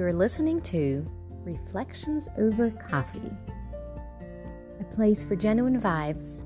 You're 0.00 0.14
listening 0.14 0.62
to 0.62 1.06
Reflections 1.44 2.26
Over 2.38 2.70
Coffee, 2.70 3.36
a 4.80 4.84
place 4.94 5.22
for 5.22 5.36
genuine 5.36 5.78
vibes 5.78 6.40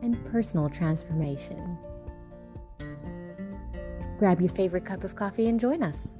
and 0.00 0.24
personal 0.26 0.70
transformation. 0.70 1.76
Grab 4.20 4.40
your 4.40 4.50
favorite 4.50 4.84
cup 4.84 5.02
of 5.02 5.16
coffee 5.16 5.48
and 5.48 5.58
join 5.58 5.82
us. 5.82 6.14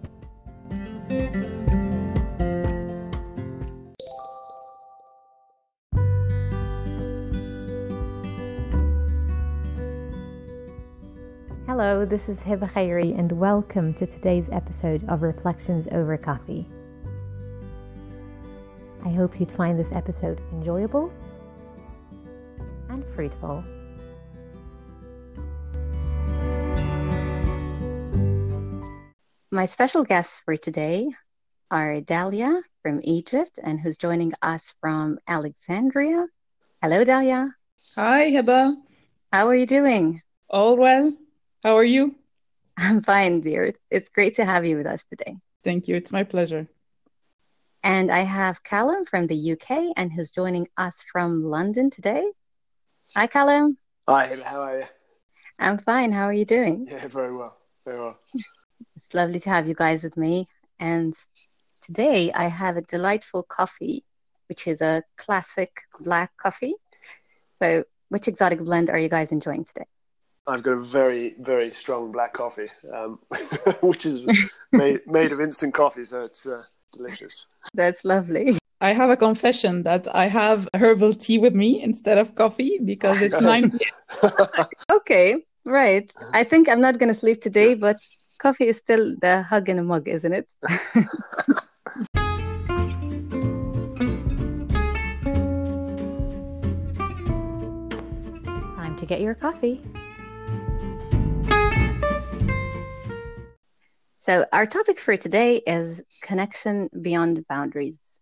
Hello, 11.88 12.04
this 12.04 12.28
is 12.28 12.40
Hiba 12.40 12.70
Khairi, 12.70 13.18
and 13.18 13.32
welcome 13.32 13.94
to 13.94 14.06
today's 14.06 14.46
episode 14.52 15.02
of 15.08 15.22
Reflections 15.22 15.88
Over 15.90 16.18
Coffee. 16.18 16.68
I 19.06 19.08
hope 19.08 19.40
you'd 19.40 19.50
find 19.50 19.78
this 19.78 19.90
episode 19.90 20.38
enjoyable 20.52 21.10
and 22.90 23.02
fruitful. 23.14 23.64
My 29.50 29.64
special 29.64 30.04
guests 30.04 30.42
for 30.44 30.58
today 30.58 31.08
are 31.70 32.02
Dalia 32.02 32.60
from 32.82 33.00
Egypt 33.02 33.58
and 33.62 33.80
who's 33.80 33.96
joining 33.96 34.34
us 34.42 34.74
from 34.82 35.18
Alexandria. 35.26 36.26
Hello, 36.82 37.02
Dalia. 37.02 37.54
Hi, 37.96 38.26
Hiba. 38.26 38.74
How 39.32 39.48
are 39.48 39.56
you 39.56 39.64
doing? 39.64 40.20
All 40.50 40.76
well. 40.76 41.14
How 41.64 41.76
are 41.76 41.84
you? 41.84 42.14
I'm 42.78 43.02
fine, 43.02 43.40
dear. 43.40 43.74
It's 43.90 44.08
great 44.08 44.36
to 44.36 44.44
have 44.44 44.64
you 44.64 44.76
with 44.76 44.86
us 44.86 45.04
today. 45.06 45.34
Thank 45.64 45.88
you. 45.88 45.96
It's 45.96 46.12
my 46.12 46.22
pleasure. 46.22 46.68
And 47.82 48.10
I 48.10 48.20
have 48.20 48.62
Callum 48.62 49.04
from 49.04 49.26
the 49.26 49.36
UK 49.36 49.92
and 49.96 50.12
who's 50.12 50.30
joining 50.30 50.68
us 50.76 51.02
from 51.02 51.44
London 51.44 51.90
today. 51.90 52.24
Hi, 53.16 53.26
Callum. 53.26 53.78
Hi, 54.08 54.36
how 54.44 54.60
are 54.60 54.78
you? 54.80 54.84
I'm 55.58 55.78
fine. 55.78 56.12
How 56.12 56.24
are 56.24 56.32
you 56.32 56.44
doing? 56.44 56.86
Yeah, 56.88 57.08
very 57.08 57.34
well. 57.36 57.56
Very 57.84 57.98
well. 57.98 58.18
It's 58.96 59.14
lovely 59.14 59.40
to 59.40 59.50
have 59.50 59.66
you 59.66 59.74
guys 59.74 60.02
with 60.04 60.16
me. 60.16 60.46
And 60.78 61.14
today 61.80 62.32
I 62.32 62.48
have 62.48 62.76
a 62.76 62.82
delightful 62.82 63.42
coffee, 63.42 64.04
which 64.48 64.66
is 64.66 64.80
a 64.80 65.02
classic 65.16 65.82
black 65.98 66.36
coffee. 66.36 66.74
So, 67.60 67.84
which 68.10 68.28
exotic 68.28 68.60
blend 68.60 68.90
are 68.90 68.98
you 68.98 69.08
guys 69.08 69.32
enjoying 69.32 69.64
today? 69.64 69.86
I've 70.48 70.62
got 70.62 70.72
a 70.72 70.80
very, 70.80 71.34
very 71.40 71.70
strong 71.70 72.10
black 72.10 72.32
coffee, 72.32 72.68
um, 72.94 73.18
which 73.82 74.06
is 74.06 74.24
made, 74.72 75.00
made 75.06 75.30
of 75.30 75.42
instant 75.42 75.74
coffee, 75.74 76.04
so 76.04 76.24
it's 76.24 76.46
uh, 76.46 76.62
delicious. 76.92 77.46
That's 77.74 78.02
lovely. 78.02 78.56
I 78.80 78.92
have 78.92 79.10
a 79.10 79.16
confession 79.16 79.82
that 79.82 80.08
I 80.14 80.26
have 80.26 80.66
herbal 80.74 81.12
tea 81.12 81.38
with 81.38 81.54
me 81.54 81.82
instead 81.82 82.16
of 82.16 82.34
coffee 82.34 82.78
because 82.82 83.20
it's 83.20 83.42
9 83.42 83.78
okay, 84.92 85.36
right. 85.66 86.10
I 86.32 86.44
think 86.44 86.68
I'm 86.68 86.80
not 86.80 86.98
going 86.98 87.08
to 87.08 87.14
sleep 87.14 87.42
today, 87.42 87.74
but 87.74 88.00
coffee 88.40 88.68
is 88.68 88.78
still 88.78 89.16
the 89.20 89.42
hug 89.42 89.68
in 89.68 89.78
a 89.78 89.82
mug, 89.82 90.08
isn't 90.08 90.32
it? 90.32 90.48
Time 98.76 98.96
to 98.96 99.04
get 99.06 99.20
your 99.20 99.34
coffee. 99.34 99.82
So, 104.20 104.44
our 104.52 104.66
topic 104.66 104.98
for 104.98 105.16
today 105.16 105.62
is 105.64 106.02
connection 106.22 106.90
beyond 107.02 107.46
boundaries. 107.46 108.20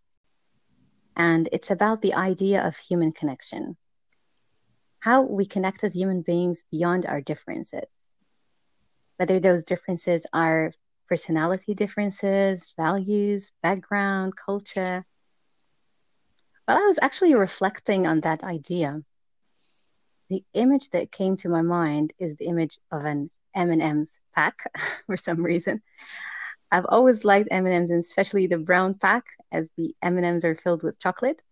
And 1.16 1.48
it's 1.52 1.70
about 1.70 2.02
the 2.02 2.12
idea 2.12 2.62
of 2.66 2.76
human 2.76 3.12
connection, 3.12 3.78
how 5.00 5.22
we 5.22 5.46
connect 5.46 5.84
as 5.84 5.94
human 5.94 6.20
beings 6.20 6.64
beyond 6.70 7.06
our 7.06 7.22
differences. 7.22 7.88
Whether 9.16 9.40
those 9.40 9.64
differences 9.64 10.26
are 10.34 10.74
personality 11.08 11.74
differences, 11.74 12.74
values, 12.76 13.50
background, 13.62 14.34
culture. 14.36 15.06
Well, 16.68 16.76
I 16.76 16.86
was 16.86 16.98
actually 17.00 17.34
reflecting 17.34 18.06
on 18.06 18.20
that 18.20 18.44
idea. 18.44 19.00
The 20.28 20.44
image 20.52 20.90
that 20.90 21.10
came 21.10 21.36
to 21.38 21.48
my 21.48 21.62
mind 21.62 22.12
is 22.18 22.36
the 22.36 22.48
image 22.48 22.78
of 22.92 23.06
an 23.06 23.30
M&M's 23.56 24.20
pack 24.34 24.70
for 25.06 25.16
some 25.16 25.42
reason. 25.42 25.82
I've 26.70 26.86
always 26.88 27.24
liked 27.24 27.48
M&Ms, 27.50 27.90
and 27.90 28.00
especially 28.00 28.46
the 28.46 28.58
brown 28.58 28.94
pack, 28.94 29.26
as 29.50 29.70
the 29.76 29.94
M&Ms 30.02 30.44
are 30.44 30.56
filled 30.56 30.82
with 30.82 31.00
chocolate. 31.00 31.42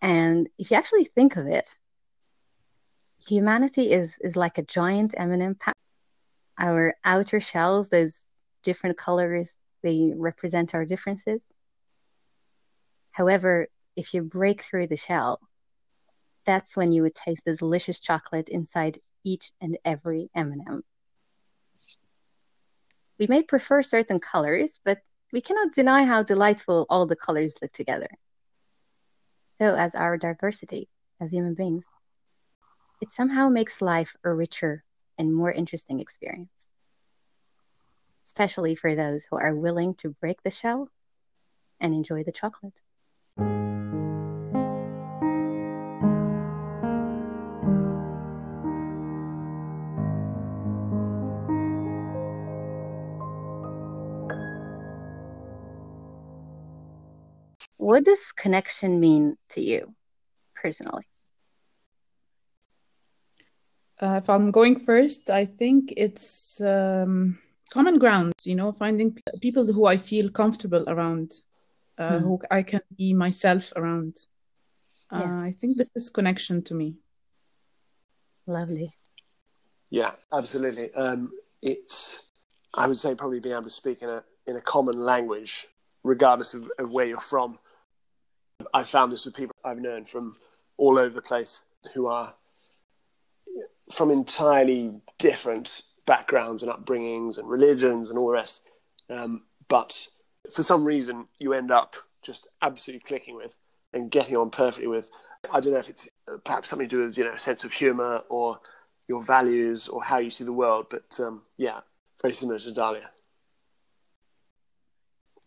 And 0.00 0.48
if 0.58 0.70
you 0.70 0.76
actually 0.76 1.04
think 1.04 1.36
of 1.36 1.46
it, 1.46 1.74
humanity 3.26 3.90
is 3.92 4.16
is 4.20 4.36
like 4.36 4.58
a 4.58 4.62
giant 4.62 5.14
M&M 5.16 5.56
pack. 5.56 5.74
Our 6.58 6.94
outer 7.04 7.40
shells, 7.40 7.88
those 7.88 8.28
different 8.62 8.96
colors, 8.98 9.56
they 9.82 10.12
represent 10.14 10.74
our 10.74 10.84
differences. 10.84 11.48
However, 13.10 13.68
if 13.96 14.14
you 14.14 14.22
break 14.22 14.62
through 14.62 14.88
the 14.88 14.96
shell, 14.96 15.40
that's 16.46 16.76
when 16.76 16.92
you 16.92 17.02
would 17.02 17.14
taste 17.14 17.44
the 17.44 17.54
delicious 17.54 18.00
chocolate 18.00 18.48
inside 18.48 18.98
each 19.28 19.52
and 19.60 19.76
every 19.84 20.30
M&M. 20.34 20.82
We 23.18 23.26
may 23.26 23.42
prefer 23.42 23.82
certain 23.82 24.20
colors, 24.20 24.80
but 24.84 24.98
we 25.32 25.42
cannot 25.42 25.74
deny 25.74 26.04
how 26.04 26.22
delightful 26.22 26.86
all 26.88 27.04
the 27.06 27.16
colors 27.16 27.56
look 27.60 27.72
together. 27.72 28.08
So, 29.58 29.74
as 29.74 29.94
our 29.94 30.16
diversity 30.16 30.88
as 31.20 31.32
human 31.32 31.54
beings, 31.54 31.86
it 33.02 33.10
somehow 33.10 33.48
makes 33.48 33.82
life 33.82 34.16
a 34.24 34.32
richer 34.32 34.84
and 35.18 35.34
more 35.34 35.52
interesting 35.52 36.00
experience, 36.00 36.70
especially 38.24 38.74
for 38.76 38.94
those 38.94 39.26
who 39.28 39.36
are 39.36 39.54
willing 39.54 39.94
to 39.96 40.16
break 40.20 40.42
the 40.42 40.50
shell 40.50 40.88
and 41.80 41.92
enjoy 41.92 42.22
the 42.24 42.32
chocolate. 42.32 42.80
What 57.88 58.04
does 58.04 58.32
connection 58.32 59.00
mean 59.00 59.38
to 59.52 59.62
you 59.62 59.94
personally? 60.54 61.06
Uh, 63.98 64.20
if 64.22 64.28
I'm 64.28 64.50
going 64.50 64.76
first, 64.76 65.30
I 65.30 65.46
think 65.46 65.94
it's 65.96 66.60
um, 66.60 67.38
common 67.70 67.98
ground, 67.98 68.34
you 68.44 68.56
know, 68.56 68.72
finding 68.72 69.14
p- 69.14 69.22
people 69.40 69.64
who 69.64 69.86
I 69.86 69.96
feel 69.96 70.28
comfortable 70.28 70.84
around, 70.86 71.32
uh, 71.96 72.18
Hmm. 72.18 72.24
who 72.24 72.38
I 72.50 72.62
can 72.62 72.82
be 72.98 73.14
myself 73.14 73.72
around. 73.74 74.16
Uh, 75.10 75.48
I 75.48 75.52
think 75.58 75.78
this 75.78 75.88
is 75.96 76.10
connection 76.10 76.62
to 76.64 76.74
me. 76.74 76.96
Lovely. 78.46 78.94
Yeah, 79.88 80.10
absolutely. 80.30 80.92
Um, 80.92 81.32
it's, 81.62 82.28
I 82.74 82.86
would 82.86 82.98
say, 82.98 83.14
probably 83.14 83.40
being 83.40 83.54
able 83.54 83.64
to 83.64 83.70
speak 83.70 84.02
in 84.02 84.10
a 84.10 84.22
in 84.46 84.56
a 84.56 84.60
common 84.60 85.00
language, 85.00 85.68
regardless 86.04 86.52
of, 86.52 86.70
of 86.78 86.92
where 86.92 87.06
you're 87.06 87.18
from. 87.20 87.58
I 88.74 88.82
found 88.82 89.12
this 89.12 89.24
with 89.24 89.36
people 89.36 89.54
I've 89.64 89.78
known 89.78 90.04
from 90.04 90.36
all 90.76 90.98
over 90.98 91.14
the 91.14 91.22
place 91.22 91.60
who 91.94 92.06
are 92.06 92.34
from 93.92 94.10
entirely 94.10 95.00
different 95.18 95.82
backgrounds 96.06 96.62
and 96.62 96.72
upbringings 96.72 97.38
and 97.38 97.48
religions 97.48 98.10
and 98.10 98.18
all 98.18 98.26
the 98.26 98.32
rest. 98.32 98.62
Um, 99.10 99.42
but 99.68 100.06
for 100.52 100.62
some 100.62 100.84
reason, 100.84 101.28
you 101.38 101.52
end 101.52 101.70
up 101.70 101.94
just 102.22 102.48
absolutely 102.62 103.06
clicking 103.06 103.36
with 103.36 103.52
and 103.92 104.10
getting 104.10 104.36
on 104.36 104.50
perfectly 104.50 104.88
with. 104.88 105.08
I 105.52 105.60
don't 105.60 105.72
know 105.72 105.78
if 105.78 105.88
it's 105.88 106.08
uh, 106.26 106.38
perhaps 106.44 106.68
something 106.68 106.88
to 106.88 106.96
do 106.96 107.02
with 107.04 107.16
you 107.16 107.24
know 107.24 107.32
a 107.32 107.38
sense 107.38 107.64
of 107.64 107.72
humor 107.72 108.22
or 108.28 108.58
your 109.06 109.24
values 109.24 109.88
or 109.88 110.02
how 110.02 110.18
you 110.18 110.30
see 110.30 110.44
the 110.44 110.52
world, 110.52 110.86
but 110.90 111.18
um, 111.20 111.42
yeah, 111.56 111.80
very 112.20 112.34
similar 112.34 112.58
to 112.58 112.70
Dalia. 112.70 113.06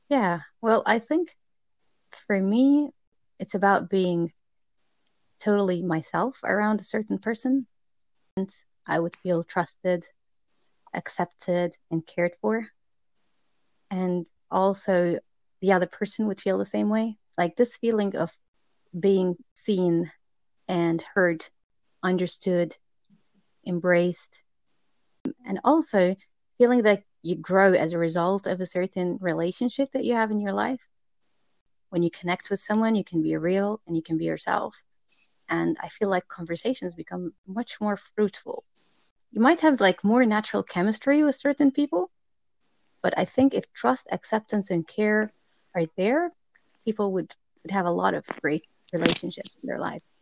Yeah. 0.09 0.39
Well, 0.61 0.81
I 0.85 0.99
think 0.99 1.35
for 2.27 2.39
me, 2.39 2.91
it's 3.41 3.55
about 3.55 3.89
being 3.89 4.31
totally 5.39 5.81
myself 5.81 6.39
around 6.43 6.79
a 6.79 6.85
certain 6.85 7.17
person. 7.17 7.65
And 8.37 8.49
I 8.85 8.99
would 8.99 9.15
feel 9.15 9.43
trusted, 9.43 10.05
accepted, 10.93 11.75
and 11.89 12.05
cared 12.05 12.33
for. 12.39 12.67
And 13.89 14.27
also, 14.51 15.17
the 15.59 15.71
other 15.71 15.87
person 15.87 16.27
would 16.27 16.39
feel 16.39 16.59
the 16.59 16.65
same 16.65 16.89
way. 16.89 17.17
Like 17.35 17.55
this 17.55 17.77
feeling 17.77 18.15
of 18.15 18.31
being 18.97 19.35
seen 19.55 20.11
and 20.67 21.03
heard, 21.15 21.43
understood, 22.03 22.77
embraced, 23.65 24.43
and 25.47 25.59
also 25.63 26.15
feeling 26.59 26.83
that 26.83 27.03
you 27.23 27.37
grow 27.37 27.73
as 27.73 27.93
a 27.93 27.97
result 27.97 28.45
of 28.45 28.61
a 28.61 28.67
certain 28.67 29.17
relationship 29.19 29.89
that 29.93 30.05
you 30.05 30.13
have 30.13 30.29
in 30.29 30.39
your 30.39 30.53
life. 30.53 30.90
When 31.91 32.03
you 32.03 32.09
connect 32.09 32.49
with 32.49 32.61
someone, 32.61 32.95
you 32.95 33.03
can 33.03 33.21
be 33.21 33.35
real 33.35 33.81
and 33.85 33.97
you 33.97 34.01
can 34.01 34.17
be 34.17 34.23
yourself. 34.23 34.73
And 35.49 35.75
I 35.81 35.89
feel 35.89 36.09
like 36.09 36.25
conversations 36.29 36.95
become 36.95 37.33
much 37.45 37.81
more 37.81 37.97
fruitful. 37.97 38.63
You 39.33 39.41
might 39.41 39.59
have 39.59 39.81
like 39.81 40.01
more 40.01 40.25
natural 40.25 40.63
chemistry 40.63 41.21
with 41.21 41.35
certain 41.35 41.69
people, 41.69 42.09
but 43.03 43.13
I 43.19 43.25
think 43.25 43.53
if 43.53 43.65
trust, 43.73 44.07
acceptance, 44.09 44.71
and 44.71 44.87
care 44.87 45.33
are 45.75 45.85
there, 45.97 46.31
people 46.85 47.11
would, 47.11 47.33
would 47.61 47.71
have 47.71 47.85
a 47.85 47.91
lot 47.91 48.13
of 48.13 48.25
great 48.41 48.63
relationships 48.93 49.57
in 49.61 49.67
their 49.67 49.79
lives. 49.79 50.15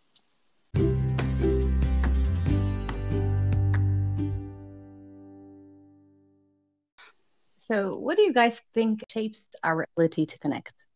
So, 7.59 7.95
what 7.95 8.17
do 8.17 8.23
you 8.23 8.33
guys 8.33 8.59
think 8.73 9.03
shapes 9.07 9.49
our 9.63 9.85
ability 9.95 10.25
to 10.25 10.39
connect? 10.39 10.88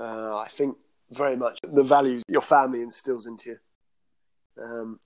Uh, 0.00 0.38
I 0.38 0.48
think 0.48 0.76
very 1.10 1.36
much 1.36 1.58
the 1.62 1.82
values 1.82 2.22
your 2.26 2.40
family 2.40 2.80
instills 2.80 3.26
into 3.26 3.50
you. 3.50 3.58
Um, 4.62 4.98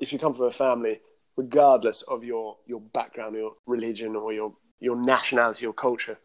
if 0.00 0.12
you 0.12 0.18
come 0.18 0.34
from 0.34 0.46
a 0.46 0.52
family, 0.52 1.00
regardless 1.36 2.02
of 2.02 2.22
your, 2.22 2.56
your 2.66 2.80
background, 2.80 3.34
your 3.34 3.54
religion, 3.66 4.14
or 4.14 4.32
your, 4.32 4.54
your 4.80 4.96
nationality 4.96 5.66
or 5.66 5.72
culture, 5.72 6.18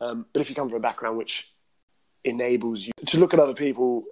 um, 0.00 0.26
but 0.32 0.40
if 0.40 0.50
you 0.50 0.56
come 0.56 0.68
from 0.68 0.78
a 0.78 0.80
background 0.80 1.16
which 1.16 1.52
enables 2.24 2.86
you 2.86 2.92
to 3.06 3.18
look 3.18 3.32
at 3.32 3.40
other 3.40 3.54
people 3.54 4.04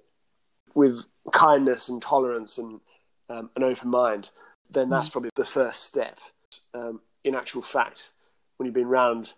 with 0.75 1.05
kindness 1.33 1.89
and 1.89 2.01
tolerance 2.01 2.59
and 2.59 2.81
um, 3.29 3.51
an 3.57 3.63
open 3.63 3.91
mind, 3.91 4.31
then 4.71 4.89
that's 4.89 5.09
mm. 5.09 5.13
probably 5.13 5.31
the 5.35 5.45
first 5.45 5.83
step. 5.83 6.19
Um, 6.73 7.01
in 7.25 7.35
actual 7.35 7.63
fact, 7.63 8.11
when 8.57 8.67
you've 8.67 8.75
been 8.75 8.87
around 8.87 9.35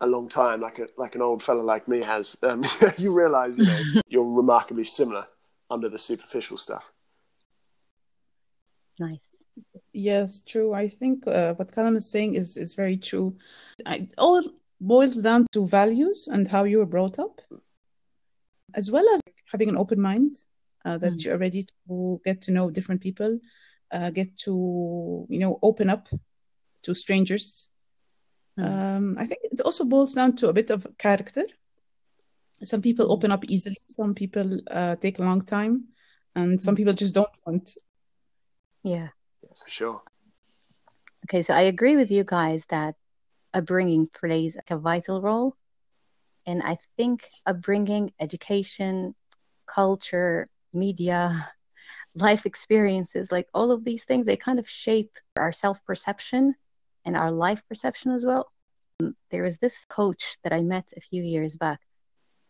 a 0.00 0.06
long 0.06 0.28
time, 0.28 0.60
like 0.60 0.78
a 0.78 0.88
like 0.96 1.14
an 1.14 1.22
old 1.22 1.42
fellow 1.42 1.62
like 1.62 1.88
me 1.88 2.02
has, 2.02 2.36
um, 2.42 2.64
you 2.96 3.12
realise 3.12 3.58
you 3.58 3.66
know 3.66 3.80
you're 4.08 4.24
remarkably 4.24 4.84
similar 4.84 5.26
under 5.70 5.88
the 5.88 5.98
superficial 5.98 6.56
stuff. 6.56 6.92
Nice. 9.00 9.46
Yes, 9.92 10.44
true. 10.44 10.72
I 10.72 10.88
think 10.88 11.26
uh, 11.26 11.54
what 11.54 11.72
Callum 11.72 11.96
is 11.96 12.10
saying 12.10 12.34
is 12.34 12.56
is 12.56 12.74
very 12.74 12.96
true. 12.96 13.36
I, 13.86 14.08
all 14.18 14.42
boils 14.80 15.22
down 15.22 15.46
to 15.52 15.66
values 15.66 16.28
and 16.28 16.46
how 16.46 16.64
you 16.64 16.78
were 16.78 16.86
brought 16.86 17.18
up, 17.18 17.40
as 18.74 18.90
well 18.90 19.08
as 19.14 19.20
having 19.50 19.68
an 19.68 19.76
open 19.76 20.00
mind 20.00 20.36
uh, 20.84 20.98
that 20.98 21.14
mm. 21.14 21.24
you're 21.24 21.38
ready 21.38 21.64
to 21.88 22.20
get 22.24 22.40
to 22.42 22.52
know 22.52 22.70
different 22.70 23.00
people, 23.00 23.38
uh, 23.90 24.10
get 24.10 24.36
to 24.38 25.26
you 25.28 25.40
know 25.40 25.58
open 25.62 25.90
up 25.90 26.08
to 26.82 26.94
strangers. 26.94 27.70
Mm. 28.58 28.96
Um, 28.96 29.16
I 29.18 29.26
think 29.26 29.40
it 29.44 29.60
also 29.60 29.84
boils 29.84 30.14
down 30.14 30.34
to 30.36 30.48
a 30.48 30.52
bit 30.52 30.70
of 30.70 30.86
character. 30.98 31.44
Some 32.60 32.82
people 32.82 33.06
hmm. 33.06 33.12
open 33.12 33.30
up 33.30 33.44
easily, 33.46 33.76
some 33.88 34.14
people 34.14 34.58
uh, 34.68 34.96
take 34.96 35.20
a 35.20 35.22
long 35.22 35.42
time, 35.42 35.84
and 36.34 36.60
some 36.60 36.74
hmm. 36.74 36.78
people 36.78 36.92
just 36.92 37.14
don't 37.14 37.30
want. 37.46 37.70
Yeah. 38.82 39.08
yeah, 39.42 39.54
for 39.62 39.70
sure. 39.70 40.02
Okay, 41.26 41.42
so 41.42 41.54
I 41.54 41.62
agree 41.62 41.94
with 41.94 42.10
you 42.10 42.24
guys 42.24 42.66
that 42.66 42.96
upbringing 43.54 44.08
plays 44.08 44.56
a 44.68 44.76
vital 44.76 45.22
role. 45.22 45.54
And 46.46 46.62
I 46.62 46.76
think 46.96 47.28
upbringing, 47.46 48.12
education, 48.18 49.14
culture, 49.66 50.46
media, 50.72 51.46
life 52.16 52.46
experiences, 52.46 53.30
like 53.30 53.48
all 53.54 53.70
of 53.70 53.84
these 53.84 54.04
things, 54.04 54.26
they 54.26 54.36
kind 54.36 54.58
of 54.58 54.68
shape 54.68 55.12
our 55.36 55.52
self 55.52 55.84
perception 55.84 56.54
and 57.08 57.16
our 57.16 57.32
life 57.32 57.62
perception 57.66 58.12
as 58.12 58.24
well. 58.26 58.52
There 59.30 59.42
was 59.42 59.58
this 59.58 59.86
coach 59.86 60.36
that 60.42 60.52
I 60.52 60.60
met 60.62 60.92
a 60.94 61.00
few 61.00 61.22
years 61.22 61.56
back, 61.56 61.80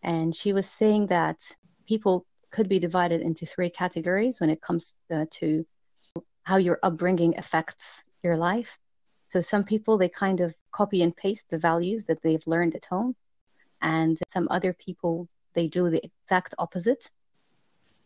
and 0.02 0.34
she 0.34 0.52
was 0.52 0.66
saying 0.68 1.06
that 1.06 1.38
people 1.86 2.26
could 2.50 2.68
be 2.68 2.80
divided 2.80 3.20
into 3.20 3.46
three 3.46 3.70
categories 3.70 4.40
when 4.40 4.50
it 4.50 4.60
comes 4.60 4.96
uh, 5.14 5.26
to 5.38 5.64
how 6.42 6.56
your 6.56 6.78
upbringing 6.82 7.38
affects 7.38 8.02
your 8.24 8.36
life. 8.36 8.78
So 9.28 9.40
some 9.40 9.62
people 9.62 9.96
they 9.96 10.08
kind 10.08 10.40
of 10.40 10.56
copy 10.72 11.02
and 11.02 11.14
paste 11.14 11.46
the 11.50 11.58
values 11.70 12.06
that 12.06 12.20
they've 12.22 12.46
learned 12.54 12.74
at 12.74 12.86
home, 12.86 13.14
and 13.80 14.18
some 14.26 14.48
other 14.50 14.72
people 14.72 15.28
they 15.54 15.68
do 15.68 15.88
the 15.88 16.02
exact 16.04 16.54
opposite. 16.58 17.04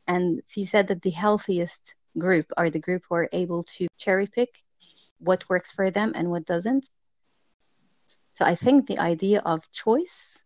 And 0.06 0.42
she 0.52 0.66
said 0.66 0.88
that 0.88 1.00
the 1.00 1.16
healthiest 1.24 1.94
group 2.18 2.46
are 2.58 2.68
the 2.68 2.84
group 2.86 3.04
who 3.08 3.14
are 3.14 3.28
able 3.32 3.62
to 3.76 3.86
cherry 3.96 4.26
pick 4.26 4.52
what 5.22 5.48
works 5.48 5.72
for 5.72 5.90
them 5.90 6.12
and 6.14 6.30
what 6.30 6.46
doesn't. 6.46 6.88
So 8.32 8.44
I 8.44 8.54
think 8.54 8.86
the 8.86 8.98
idea 8.98 9.40
of 9.44 9.70
choice 9.72 10.44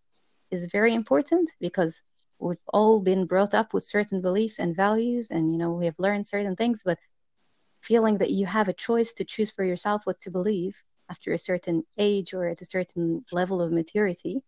is 0.51 0.67
very 0.67 0.95
important 0.95 1.51
because 1.61 2.03
we've 2.41 2.61
all 2.73 3.01
been 3.01 3.25
brought 3.25 3.55
up 3.55 3.73
with 3.73 3.85
certain 3.85 4.21
beliefs 4.21 4.59
and 4.59 4.77
values 4.77 5.31
and 5.31 5.51
you 5.51 5.59
know 5.59 5.73
we 5.73 5.87
have 5.87 5.99
learned 5.99 6.27
certain 6.27 6.55
things 6.55 6.83
but 6.85 6.99
feeling 7.81 8.19
that 8.19 8.31
you 8.31 8.47
have 8.47 8.69
a 8.69 8.73
choice 8.73 9.15
to 9.15 9.25
choose 9.25 9.51
for 9.51 9.65
yourself 9.65 10.03
what 10.05 10.21
to 10.21 10.31
believe 10.31 10.83
after 11.09 11.33
a 11.33 11.39
certain 11.39 11.85
age 11.99 12.35
or 12.35 12.47
at 12.47 12.61
a 12.61 12.65
certain 12.65 13.25
level 13.33 13.63
of 13.63 13.73
maturity 13.73 14.43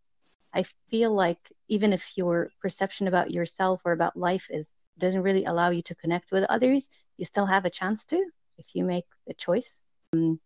i 0.52 0.62
feel 0.90 1.12
like 1.14 1.52
even 1.68 1.92
if 1.92 2.12
your 2.16 2.50
perception 2.60 3.08
about 3.08 3.30
yourself 3.30 3.80
or 3.84 3.92
about 3.92 4.16
life 4.16 4.48
is 4.50 4.72
doesn't 4.98 5.22
really 5.22 5.44
allow 5.44 5.70
you 5.70 5.82
to 5.82 5.94
connect 5.94 6.30
with 6.30 6.44
others 6.44 6.88
you 7.16 7.24
still 7.24 7.46
have 7.46 7.64
a 7.64 7.70
chance 7.70 8.04
to 8.04 8.22
if 8.58 8.66
you 8.74 8.84
make 8.84 9.06
a 9.28 9.34
choice 9.34 9.82
um, 10.12 10.40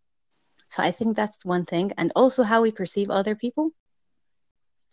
so 0.68 0.82
I 0.82 0.90
think 0.90 1.16
that's 1.16 1.44
one 1.44 1.66
thing, 1.66 1.92
and 1.98 2.12
also 2.16 2.42
how 2.42 2.62
we 2.62 2.70
perceive 2.72 3.10
other 3.10 3.34
people. 3.34 3.72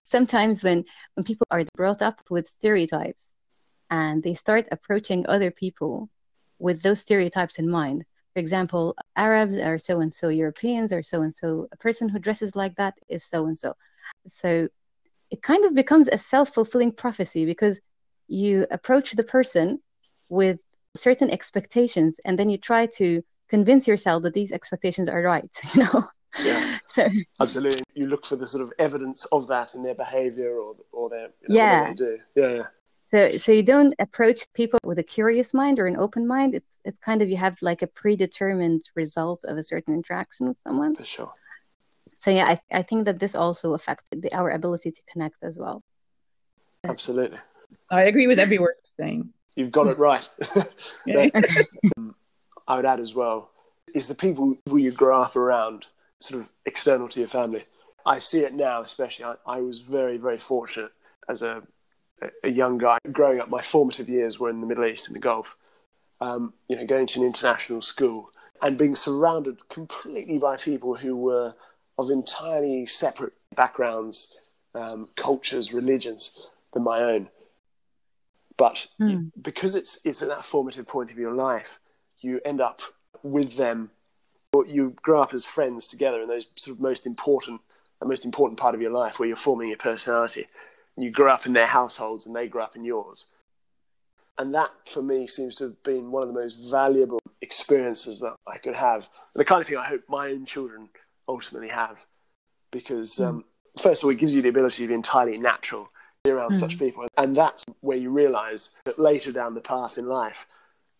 Sometimes 0.04 0.64
when 0.64 0.86
when 1.14 1.24
people 1.24 1.48
are 1.52 1.64
brought 1.76 2.02
up 2.02 2.22
with 2.30 2.48
stereotypes, 2.48 3.34
and 3.90 4.22
they 4.24 4.34
start 4.34 4.68
approaching 4.72 5.26
other 5.28 5.52
people 5.52 6.10
with 6.60 6.82
those 6.82 7.00
stereotypes 7.00 7.60
in 7.60 7.70
mind. 7.70 8.04
For 8.34 8.40
example, 8.40 8.96
Arabs 9.16 9.56
are 9.56 9.78
so 9.78 10.02
and 10.02 10.14
so, 10.14 10.30
Europeans 10.30 10.92
are 10.92 11.02
so 11.04 11.22
and 11.22 11.34
so, 11.34 11.68
a 11.72 11.78
person 11.78 12.10
who 12.10 12.20
dresses 12.20 12.56
like 12.56 12.76
that 12.76 12.96
is 13.08 13.24
so 13.24 13.46
and 13.48 13.58
so. 13.58 13.76
So 14.28 14.68
it 15.32 15.42
kind 15.42 15.66
of 15.66 15.74
becomes 15.74 16.08
a 16.08 16.18
self 16.18 16.54
fulfilling 16.54 16.92
prophecy 16.92 17.46
because 17.46 17.80
you 18.28 18.68
approach 18.70 19.14
the 19.14 19.24
person 19.24 19.80
with 20.30 20.62
certain 20.96 21.32
expectations 21.32 22.20
and 22.26 22.38
then 22.38 22.50
you 22.50 22.58
try 22.58 22.86
to 22.86 23.24
convince 23.50 23.88
yourself 23.88 24.24
that 24.24 24.34
these 24.34 24.52
expectations 24.52 25.10
are 25.10 25.22
right 25.22 25.50
you 25.74 25.84
know? 25.84 26.08
Yeah. 26.44 26.78
So 26.90 27.08
absolutely. 27.40 27.84
You 27.94 28.08
look 28.08 28.26
for 28.26 28.36
the 28.36 28.48
sort 28.48 28.64
of 28.64 28.74
evidence 28.80 29.24
of 29.26 29.48
that 29.50 29.76
in 29.76 29.84
their 29.84 29.94
behavior 29.94 30.58
or 30.58 30.76
or 30.92 31.08
their 31.08 31.30
you 31.42 31.50
know, 31.50 31.56
yeah. 31.56 31.88
they 31.90 31.94
do. 31.94 32.18
Yeah 32.36 32.64
so 33.12 33.32
so 33.38 33.52
you 33.52 33.64
don't 33.64 33.94
approach 34.00 34.52
people 34.54 34.80
with 34.84 35.00
a 35.00 35.04
curious 35.04 35.54
mind 35.54 35.80
or 35.80 35.88
an 35.88 35.98
open 35.98 36.28
mind. 36.28 36.56
It's 36.56 36.80
it's 36.86 37.00
kind 37.00 37.22
of 37.22 37.30
you 37.30 37.38
have 37.38 37.58
like 37.62 37.82
a 37.82 37.88
predetermined 37.88 38.84
result 38.96 39.44
of 39.46 39.58
a 39.58 39.64
certain 39.64 39.94
interaction 39.94 40.48
with 40.48 40.58
someone. 40.58 40.96
For 40.96 41.06
sure. 41.06 41.34
So 42.18 42.32
yeah 42.32 42.46
i, 42.46 42.80
I 42.80 42.84
think 42.84 43.06
that 43.06 43.20
this 43.20 43.36
also 43.36 43.74
affects 43.74 44.06
the, 44.12 44.34
our 44.34 44.52
ability 44.52 44.92
to 44.92 45.02
connect 45.12 45.44
as 45.44 45.58
well. 45.58 45.84
Absolutely. 46.84 47.40
I 47.90 48.04
agree 48.04 48.28
with 48.28 48.40
every 48.40 48.60
word 48.60 48.76
you're 48.84 49.06
saying. 49.06 49.34
You've 49.56 49.72
got 49.72 49.88
it 49.88 49.98
right. 49.98 50.28
Um, 51.98 52.16
I 52.70 52.76
would 52.76 52.86
add 52.86 53.00
as 53.00 53.14
well 53.14 53.50
is 53.96 54.08
the 54.08 54.16
people 54.16 54.56
who 54.70 54.78
you 54.78 54.92
grow 54.92 55.22
up 55.22 55.36
around, 55.36 55.88
sort 56.20 56.42
of 56.42 56.50
external 56.66 57.10
to 57.10 57.20
your 57.20 57.28
family. 57.28 57.66
I 58.06 58.20
see 58.20 58.42
it 58.42 58.54
now, 58.54 58.82
especially. 58.82 59.26
I, 59.26 59.36
I 59.46 59.62
was 59.62 59.82
very, 59.82 60.18
very 60.18 60.38
fortunate 60.38 60.92
as 61.28 61.42
a, 61.42 61.64
a 62.44 62.50
young 62.50 62.78
guy 62.78 63.00
growing 63.12 63.40
up. 63.40 63.50
My 63.50 63.64
formative 63.64 64.08
years 64.08 64.40
were 64.40 64.52
in 64.52 64.62
the 64.62 64.68
Middle 64.68 64.86
East 64.86 65.08
and 65.08 65.16
the 65.16 65.20
Gulf. 65.20 65.58
Um, 66.22 66.54
you 66.68 66.76
know, 66.76 66.86
going 66.86 67.08
to 67.08 67.20
an 67.20 67.26
international 67.26 67.82
school 67.82 68.30
and 68.62 68.78
being 68.78 68.96
surrounded 68.96 69.68
completely 69.70 70.38
by 70.38 70.58
people 70.58 70.96
who 70.96 71.16
were 71.16 71.56
of 71.98 72.10
entirely 72.10 72.86
separate 72.86 73.34
backgrounds, 73.56 74.40
um, 74.76 75.10
cultures, 75.16 75.74
religions 75.74 76.50
than 76.74 76.84
my 76.84 77.00
own. 77.02 77.30
But 78.58 78.88
mm. 79.00 79.32
because 79.42 79.76
it's 79.76 80.00
it's 80.04 80.22
at 80.22 80.28
that 80.28 80.46
formative 80.46 80.88
point 80.88 81.12
of 81.12 81.18
your 81.18 81.34
life, 81.34 81.80
you 82.22 82.40
end 82.46 82.62
up 82.62 82.82
with 83.24 83.58
them. 83.58 83.92
Or 84.52 84.66
you 84.66 84.96
grow 85.04 85.22
up 85.22 85.34
as 85.34 85.46
friends 85.46 85.88
together 85.88 86.22
in 86.22 86.28
those 86.28 86.48
sort 86.56 86.76
of 86.76 86.82
most 86.82 87.06
important, 87.06 87.62
the 88.00 88.08
most 88.08 88.26
important 88.26 88.60
part 88.60 88.74
of 88.74 88.82
your 88.82 88.92
life 88.92 89.20
where 89.20 89.28
you're 89.28 89.36
forming 89.36 89.68
your 89.70 89.78
personality. 89.78 90.48
You 90.98 91.12
grow 91.12 91.32
up 91.32 91.46
in 91.46 91.54
their 91.54 91.68
households 91.68 92.26
and 92.26 92.36
they 92.36 92.48
grow 92.48 92.64
up 92.64 92.76
in 92.76 92.84
yours. 92.84 93.26
And 94.40 94.56
that, 94.56 94.72
for 94.88 95.04
me, 95.04 95.28
seems 95.28 95.54
to 95.56 95.66
have 95.66 95.84
been 95.84 96.12
one 96.12 96.24
of 96.24 96.34
the 96.34 96.40
most 96.40 96.56
valuable 96.72 97.20
experiences 97.42 98.22
that 98.22 98.36
I 98.48 98.58
could 98.58 98.76
have. 98.76 99.08
The 99.36 99.46
kind 99.46 99.62
of 99.62 99.68
thing 99.68 99.78
I 99.78 99.86
hope 99.86 100.02
my 100.08 100.30
own 100.30 100.46
children 100.46 100.90
ultimately 101.28 101.68
have. 101.68 102.06
Because, 102.72 103.16
mm. 103.16 103.26
um, 103.26 103.46
first 103.78 104.02
of 104.02 104.08
all, 104.08 104.12
it 104.12 104.18
gives 104.18 104.34
you 104.34 104.42
the 104.42 104.50
ability 104.50 104.84
to 104.84 104.88
be 104.88 104.94
entirely 104.94 105.38
natural 105.38 105.90
around 106.26 106.54
mm. 106.54 106.58
such 106.58 106.80
people. 106.80 107.06
And 107.18 107.36
that's 107.36 107.66
where 107.82 107.98
you 107.98 108.10
realize 108.10 108.72
that 108.86 108.98
later 108.98 109.32
down 109.32 109.54
the 109.54 109.62
path 109.62 109.98
in 109.98 110.08
life, 110.08 110.48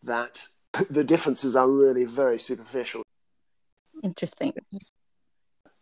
that 0.04 0.48
the 0.90 1.04
differences 1.04 1.56
are 1.56 1.70
really 1.70 2.06
very 2.06 2.40
superficial. 2.40 3.04
Interesting. 4.04 4.54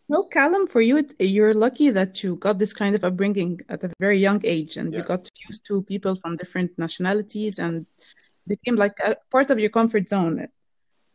No, 0.10 0.24
Callum, 0.24 0.68
for 0.68 0.80
you, 0.80 1.08
you're 1.20 1.54
lucky 1.54 1.90
that 1.90 2.24
you 2.24 2.38
got 2.38 2.60
this 2.60 2.74
kind 2.74 2.96
of 2.96 3.04
upbringing 3.04 3.60
at 3.68 3.84
a 3.84 3.92
very 4.00 4.18
young 4.18 4.42
age 4.46 4.78
and 4.78 4.94
yeah. 4.94 5.00
you 5.00 5.06
got 5.06 5.28
used 5.50 5.66
to 5.68 5.84
people 5.84 6.16
from 6.16 6.38
different 6.38 6.72
nationalities 6.78 7.60
and 7.60 7.86
became 8.48 8.76
like 8.76 8.96
a 9.04 9.18
part 9.30 9.52
of 9.52 9.60
your 9.60 9.70
comfort 9.70 10.08
zone. 10.08 10.48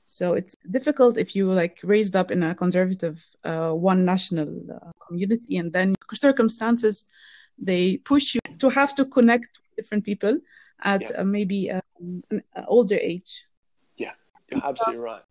So 0.04 0.34
it's 0.34 0.54
difficult 0.70 1.16
if 1.16 1.34
you 1.34 1.50
like 1.50 1.80
raised 1.82 2.16
up 2.16 2.30
in 2.30 2.42
a 2.42 2.54
conservative 2.54 3.24
uh, 3.44 3.70
one 3.70 4.04
national 4.04 4.50
uh, 4.70 4.90
community 5.06 5.56
and 5.56 5.72
then 5.72 5.94
circumstances 6.12 7.10
they 7.58 7.96
push 7.98 8.34
you 8.34 8.40
to 8.58 8.68
have 8.68 8.94
to 8.96 9.06
connect 9.06 9.58
with 9.62 9.76
different 9.76 10.04
people 10.04 10.38
at 10.82 11.00
yeah. 11.00 11.20
uh, 11.20 11.24
maybe 11.24 11.70
um, 11.70 12.22
an 12.30 12.42
older 12.66 12.96
age. 12.96 13.44
Yeah, 14.52 14.58
you're 14.58 14.70
absolutely 14.70 15.04
right. 15.04 15.22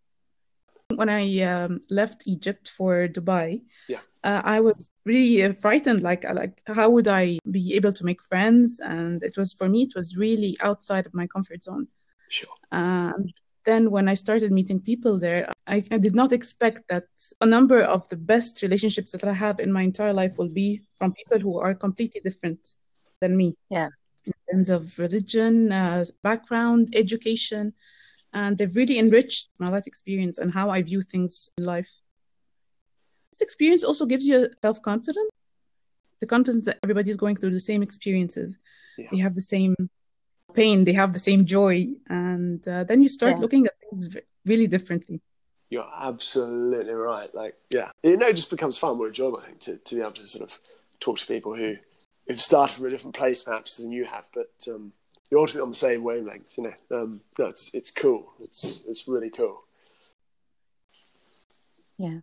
When 0.95 1.09
I 1.09 1.41
um, 1.41 1.79
left 1.89 2.23
Egypt 2.27 2.67
for 2.67 3.07
Dubai, 3.07 3.61
yeah, 3.87 4.01
uh, 4.23 4.41
I 4.43 4.59
was 4.59 4.89
really 5.05 5.43
uh, 5.43 5.53
frightened. 5.53 6.01
Like, 6.01 6.25
uh, 6.25 6.33
like 6.33 6.61
how 6.67 6.89
would 6.89 7.07
I 7.07 7.39
be 7.49 7.73
able 7.75 7.91
to 7.93 8.05
make 8.05 8.21
friends? 8.21 8.79
And 8.79 9.23
it 9.23 9.37
was 9.37 9.53
for 9.53 9.67
me, 9.67 9.83
it 9.83 9.95
was 9.95 10.17
really 10.17 10.57
outside 10.61 11.05
of 11.05 11.13
my 11.13 11.27
comfort 11.27 11.63
zone. 11.63 11.87
Sure. 12.29 12.49
Um, 12.71 13.25
then 13.65 13.91
when 13.91 14.07
I 14.07 14.15
started 14.15 14.51
meeting 14.51 14.79
people 14.79 15.19
there, 15.19 15.49
I, 15.67 15.83
I, 15.91 15.97
did 15.99 16.15
not 16.15 16.31
expect 16.31 16.87
that 16.89 17.05
a 17.41 17.45
number 17.45 17.81
of 17.81 18.07
the 18.09 18.17
best 18.17 18.63
relationships 18.63 19.11
that 19.11 19.23
I 19.23 19.33
have 19.33 19.59
in 19.59 19.71
my 19.71 19.83
entire 19.83 20.13
life 20.13 20.33
will 20.39 20.49
be 20.49 20.81
from 20.97 21.13
people 21.13 21.39
who 21.39 21.59
are 21.59 21.75
completely 21.75 22.21
different 22.21 22.75
than 23.19 23.37
me. 23.37 23.53
Yeah. 23.69 23.89
In 24.25 24.33
terms 24.49 24.69
of 24.69 24.97
religion, 24.97 25.71
uh, 25.71 26.05
background, 26.23 26.89
education, 26.95 27.73
and 28.33 28.57
they've 28.57 28.75
really 28.75 28.99
enriched 28.99 29.49
my 29.59 29.69
life 29.69 29.87
experience 29.87 30.37
and 30.37 30.51
how 30.51 30.69
I 30.69 30.81
view 30.81 31.01
things 31.01 31.53
in 31.57 31.65
life. 31.65 32.01
This 33.31 33.41
experience 33.41 33.83
also 33.83 34.05
gives 34.05 34.27
you 34.27 34.49
self 34.61 34.81
confidence, 34.81 35.29
the 36.19 36.27
confidence 36.27 36.65
that 36.65 36.79
everybody 36.83 37.09
is 37.09 37.17
going 37.17 37.35
through 37.35 37.51
the 37.51 37.59
same 37.59 37.81
experiences. 37.81 38.57
Yeah. 38.97 39.07
They 39.11 39.17
have 39.17 39.35
the 39.35 39.41
same 39.41 39.75
pain, 40.53 40.83
they 40.83 40.93
have 40.93 41.13
the 41.13 41.19
same 41.19 41.45
joy, 41.45 41.85
and 42.09 42.65
uh, 42.67 42.83
then 42.83 43.01
you 43.01 43.07
start 43.07 43.33
yeah. 43.33 43.39
looking 43.39 43.65
at 43.65 43.73
things 43.79 44.17
really 44.45 44.67
differently. 44.67 45.21
You're 45.69 45.89
absolutely 46.01 46.93
right. 46.93 47.33
Like, 47.33 47.55
yeah, 47.69 47.91
you 48.03 48.17
know, 48.17 48.27
it 48.27 48.35
just 48.35 48.49
becomes 48.49 48.77
far 48.77 48.93
more 48.93 49.07
enjoyable, 49.07 49.39
I 49.39 49.45
think, 49.45 49.59
to, 49.61 49.77
to 49.77 49.95
be 49.95 50.01
able 50.01 50.11
to 50.11 50.27
sort 50.27 50.49
of 50.49 50.57
talk 50.99 51.17
to 51.19 51.25
people 51.25 51.55
who 51.55 51.75
have 52.27 52.41
started 52.41 52.75
from 52.75 52.87
a 52.87 52.89
different 52.89 53.15
place, 53.15 53.41
perhaps, 53.41 53.77
than 53.77 53.91
you 53.91 54.03
have, 54.03 54.27
but 54.33 54.51
um, 54.67 54.91
you're 55.31 55.39
ultimately 55.39 55.61
on 55.61 55.69
the 55.69 55.75
same 55.75 56.03
wavelength. 56.03 56.57
You 56.57 56.63
know, 56.63 57.01
um, 57.01 57.21
no, 57.39 57.45
it's 57.45 57.73
it's 57.73 57.89
cool. 57.89 58.33
It's 58.41 58.83
it's 58.87 59.07
really 59.07 59.29
cool. 59.29 59.63
Yeah. 61.97 62.19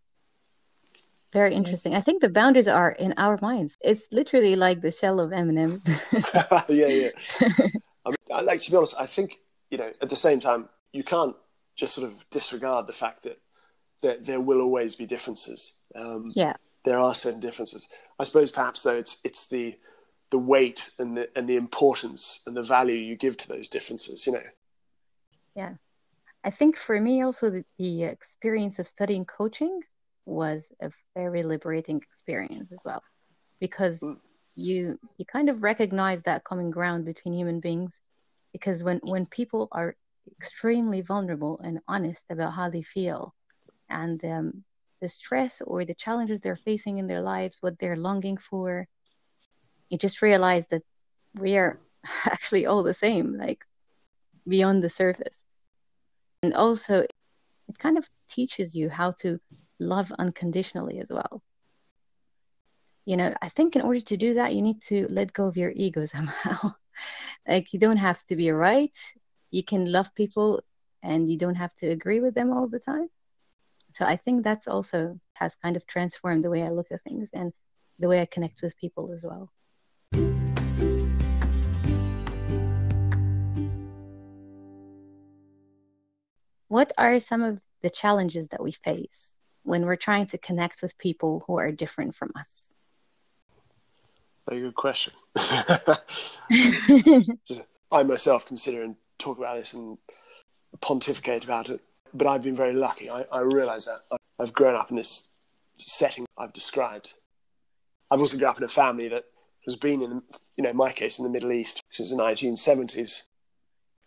Very 1.33 1.55
interesting. 1.55 1.95
I 1.95 2.00
think 2.00 2.23
the 2.23 2.29
boundaries 2.29 2.69
are 2.69 2.93
in 2.93 3.15
our 3.19 3.38
minds. 3.43 3.77
It's 3.83 4.11
literally 4.12 4.57
like 4.57 4.81
the 4.81 4.91
shell 4.91 5.21
of 5.21 5.31
M&M's. 5.31 5.83
yeah, 6.69 6.87
yeah. 6.87 7.09
I, 7.43 8.09
mean, 8.09 8.17
I 8.33 8.41
like 8.41 8.62
to 8.62 8.71
be 8.71 8.77
honest. 8.77 8.95
I 8.99 9.07
think 9.07 9.38
you 9.71 9.79
know. 9.79 9.93
At 10.00 10.11
the 10.11 10.17
same 10.17 10.41
time, 10.41 10.69
you 10.93 11.05
can't 11.05 11.37
just 11.77 11.95
sort 11.95 12.11
of 12.11 12.25
disregard 12.31 12.87
the 12.87 12.93
fact 12.93 13.25
that 13.25 13.38
that 14.03 14.25
there 14.25 14.41
will 14.41 14.61
always 14.61 14.95
be 14.95 15.07
differences. 15.07 15.75
Um, 15.95 16.33
yeah, 16.35 16.55
there 16.85 16.99
are 16.99 17.15
certain 17.15 17.41
differences. 17.41 17.88
I 18.19 18.25
suppose 18.25 18.50
perhaps 18.50 18.83
though 18.83 18.97
it's 18.97 19.21
it's 19.23 19.47
the 19.47 19.77
the 20.30 20.38
weight 20.38 20.90
and 20.99 21.16
the 21.16 21.28
and 21.37 21.49
the 21.49 21.56
importance 21.56 22.40
and 22.47 22.56
the 22.56 22.62
value 22.62 22.97
you 22.97 23.16
give 23.16 23.37
to 23.38 23.49
those 23.49 23.68
differences. 23.68 24.26
You 24.26 24.35
know. 24.35 24.42
Yeah, 25.54 25.75
I 26.44 26.50
think 26.50 26.76
for 26.76 27.00
me 27.00 27.23
also 27.23 27.50
the, 27.50 27.64
the 27.78 28.04
experience 28.04 28.78
of 28.78 28.87
studying 28.87 29.25
coaching 29.25 29.80
was 30.26 30.70
a 30.80 30.90
very 31.14 31.42
liberating 31.42 31.97
experience 31.97 32.73
as 32.73 32.80
well, 32.85 33.02
because. 33.61 34.00
Mm 34.00 34.18
you 34.58 34.99
you 35.16 35.25
kind 35.25 35.49
of 35.49 35.62
recognize 35.62 36.23
that 36.23 36.42
common 36.42 36.70
ground 36.70 37.04
between 37.04 37.32
human 37.32 37.61
beings 37.61 37.99
because 38.52 38.82
when 38.82 38.99
when 39.04 39.25
people 39.25 39.68
are 39.70 39.94
extremely 40.37 41.00
vulnerable 41.00 41.61
and 41.62 41.78
honest 41.87 42.25
about 42.28 42.52
how 42.52 42.68
they 42.68 42.82
feel 42.82 43.32
and 43.88 44.23
um, 44.25 44.64
the 45.00 45.08
stress 45.08 45.62
or 45.62 45.85
the 45.85 45.94
challenges 45.94 46.40
they're 46.40 46.64
facing 46.70 46.99
in 46.99 47.06
their 47.06 47.23
lives 47.23 47.56
what 47.61 47.78
they're 47.78 47.97
longing 47.97 48.37
for 48.37 48.87
you 49.90 49.99
just 49.99 50.23
realize 50.23 50.68
that 50.68 50.83
we 51.35 51.57
are 51.57 51.78
actually 52.26 52.66
all 52.66 52.83
the 52.83 52.95
same 52.95 53.37
like 53.37 53.64
beyond 54.47 54.83
the 54.83 54.90
surface. 54.90 55.45
And 56.42 56.54
also 56.54 57.02
it 57.68 57.78
kind 57.78 57.99
of 57.99 58.07
teaches 58.30 58.75
you 58.75 58.88
how 58.88 59.12
to 59.23 59.38
love 59.78 60.12
unconditionally 60.18 60.99
as 61.00 61.11
well. 61.11 61.42
You 63.04 63.16
know 63.16 63.35
i 63.40 63.49
think 63.49 63.75
in 63.75 63.83
order 63.83 64.00
to 64.00 64.16
do 64.18 64.35
that 64.35 64.54
you 64.54 64.61
need 64.61 64.83
to 64.83 65.07
let 65.09 65.33
go 65.33 65.47
of 65.47 65.57
your 65.57 65.73
ego 65.75 66.04
somehow. 66.16 66.75
Like 67.47 67.73
you 67.73 67.78
don't 67.78 67.97
have 67.97 68.25
to 68.26 68.37
be 68.37 68.50
right. 68.50 68.97
You 69.50 69.62
can 69.64 69.90
love 69.90 70.14
people 70.14 70.61
and 71.02 71.30
you 71.30 71.38
don't 71.38 71.54
have 71.54 71.75
to 71.76 71.88
agree 71.88 72.21
with 72.21 72.35
them 72.35 72.52
all 72.52 72.68
the 72.68 72.80
time. 72.80 73.09
So 73.90 74.04
i 74.04 74.16
think 74.16 74.45
that's 74.45 74.68
also 74.68 75.18
has 75.35 75.57
kind 75.57 75.76
of 75.76 75.87
transformed 75.87 76.45
the 76.45 76.50
way 76.50 76.62
i 76.62 76.71
look 76.71 76.88
at 76.92 77.02
things 77.02 77.30
and 77.33 77.52
the 77.99 78.09
way 78.09 78.21
i 78.21 78.26
connect 78.26 78.61
with 78.62 78.76
people 78.76 79.12
as 79.12 79.25
well 79.25 79.50
what 86.69 86.93
are 86.99 87.19
some 87.19 87.43
of 87.43 87.61
the 87.83 87.91
challenges 87.91 88.49
that 88.49 88.62
we 88.62 88.73
face 88.73 89.37
when 89.62 89.85
we're 89.87 89.97
trying 89.97 90.27
to 90.27 90.38
connect 90.38 90.83
with 90.83 90.97
people 90.99 91.43
who 91.47 91.59
are 91.59 91.73
different 91.73 92.15
from 92.15 92.31
us 92.37 92.77
very 94.49 94.62
good 94.62 94.75
question. 94.75 95.12
I 97.93 98.03
myself 98.03 98.47
consider 98.47 98.83
and 98.83 98.97
talk 99.19 99.38
about 99.38 99.59
this 99.59 99.75
and 99.75 99.99
pontificate 100.81 101.45
about 101.45 101.69
it, 101.71 101.81
but 102.15 102.27
I've 102.27 102.43
been 102.43 102.55
very 102.55 102.73
lucky. 102.73 103.11
I, 103.11 103.25
I 103.33 103.41
realise 103.41 103.85
that 103.87 104.00
I've 104.38 104.53
grown 104.53 104.75
up 104.75 104.91
in 104.91 104.97
this 104.97 105.29
setting 105.79 106.27
I've 106.37 106.53
described. 106.53 107.15
I've 108.11 108.21
also 108.21 108.38
grown 108.38 108.50
up 108.50 108.59
in 108.59 108.65
a 108.65 108.69
family 108.69 109.09
that 109.09 109.25
has 109.69 109.77
been 109.77 110.03
in, 110.03 110.23
you 110.57 110.65
know, 110.65 110.71
in 110.71 110.77
my 110.77 110.91
case, 110.91 111.19
in 111.19 111.25
the 111.25 111.31
Middle 111.31 111.53
East 111.53 111.83
since 111.91 112.11
the 112.11 112.17
1970s. 112.17 113.23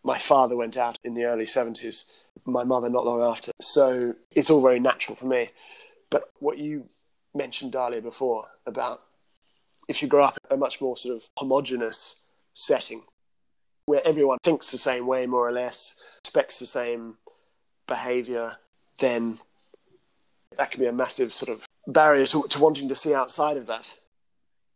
My 0.03 0.17
father 0.17 0.55
went 0.55 0.75
out 0.75 0.97
in 1.03 1.13
the 1.13 1.25
early 1.25 1.45
70s, 1.45 2.05
my 2.45 2.63
mother 2.63 2.89
not 2.89 3.05
long 3.05 3.21
after. 3.21 3.51
So 3.61 4.15
it's 4.31 4.49
all 4.49 4.61
very 4.61 4.79
natural 4.79 5.15
for 5.15 5.27
me. 5.27 5.51
But 6.09 6.23
what 6.39 6.57
you 6.57 6.89
mentioned, 7.35 7.73
Dalia, 7.73 8.01
before 8.01 8.47
about 8.65 9.01
if 9.87 10.01
you 10.01 10.07
grow 10.07 10.23
up 10.23 10.37
in 10.49 10.55
a 10.55 10.57
much 10.57 10.81
more 10.81 10.97
sort 10.97 11.15
of 11.15 11.29
homogenous 11.37 12.23
setting 12.53 13.03
where 13.85 14.05
everyone 14.05 14.37
thinks 14.43 14.71
the 14.71 14.77
same 14.77 15.05
way, 15.05 15.25
more 15.25 15.47
or 15.47 15.51
less, 15.51 16.01
expects 16.19 16.59
the 16.59 16.65
same 16.65 17.17
behavior, 17.87 18.57
then 18.99 19.39
that 20.57 20.71
can 20.71 20.79
be 20.79 20.87
a 20.87 20.91
massive 20.91 21.33
sort 21.33 21.49
of 21.49 21.65
barrier 21.87 22.25
to, 22.25 22.43
to 22.49 22.59
wanting 22.59 22.89
to 22.89 22.95
see 22.95 23.13
outside 23.13 23.57
of 23.57 23.67
that. 23.67 23.95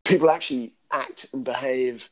People 0.04 0.30
actually 0.30 0.75
act 0.92 1.27
and 1.34 1.44
behave 1.44 2.10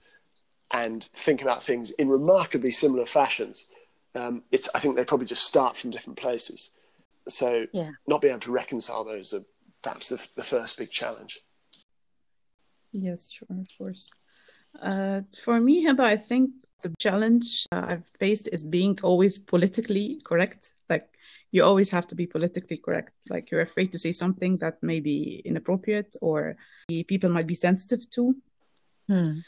and 0.71 1.03
think 1.15 1.41
about 1.41 1.63
things 1.63 1.91
in 1.91 2.09
remarkably 2.09 2.71
similar 2.71 3.05
fashions. 3.05 3.67
Um, 4.15 4.43
it's, 4.51 4.69
I 4.73 4.79
think 4.79 4.95
they 4.95 5.05
probably 5.05 5.27
just 5.27 5.43
start 5.43 5.77
from 5.77 5.91
different 5.91 6.19
places. 6.19 6.71
So, 7.27 7.65
yeah. 7.71 7.91
not 8.07 8.21
being 8.21 8.33
able 8.33 8.41
to 8.41 8.51
reconcile 8.51 9.03
those 9.03 9.33
are 9.33 9.43
perhaps 9.81 10.09
the, 10.09 10.25
the 10.35 10.43
first 10.43 10.77
big 10.77 10.91
challenge. 10.91 11.39
Yes, 12.91 13.31
sure, 13.31 13.47
of 13.59 13.67
course. 13.77 14.11
Uh, 14.81 15.21
for 15.43 15.59
me, 15.59 15.85
Hiba, 15.85 16.01
I 16.01 16.17
think 16.17 16.51
the 16.81 16.93
challenge 16.99 17.65
I've 17.71 18.05
faced 18.05 18.49
is 18.51 18.63
being 18.63 18.97
always 19.03 19.39
politically 19.39 20.21
correct. 20.23 20.73
Like, 20.89 21.07
you 21.51 21.63
always 21.63 21.89
have 21.91 22.07
to 22.07 22.15
be 22.15 22.27
politically 22.27 22.77
correct. 22.77 23.13
Like, 23.29 23.51
you're 23.51 23.61
afraid 23.61 23.91
to 23.93 23.99
say 23.99 24.11
something 24.11 24.57
that 24.57 24.81
may 24.81 24.99
be 24.99 25.41
inappropriate 25.45 26.15
or 26.21 26.55
people 27.07 27.29
might 27.29 27.47
be 27.47 27.55
sensitive 27.55 28.09
to. 28.11 28.35
Hmm. 29.07 29.39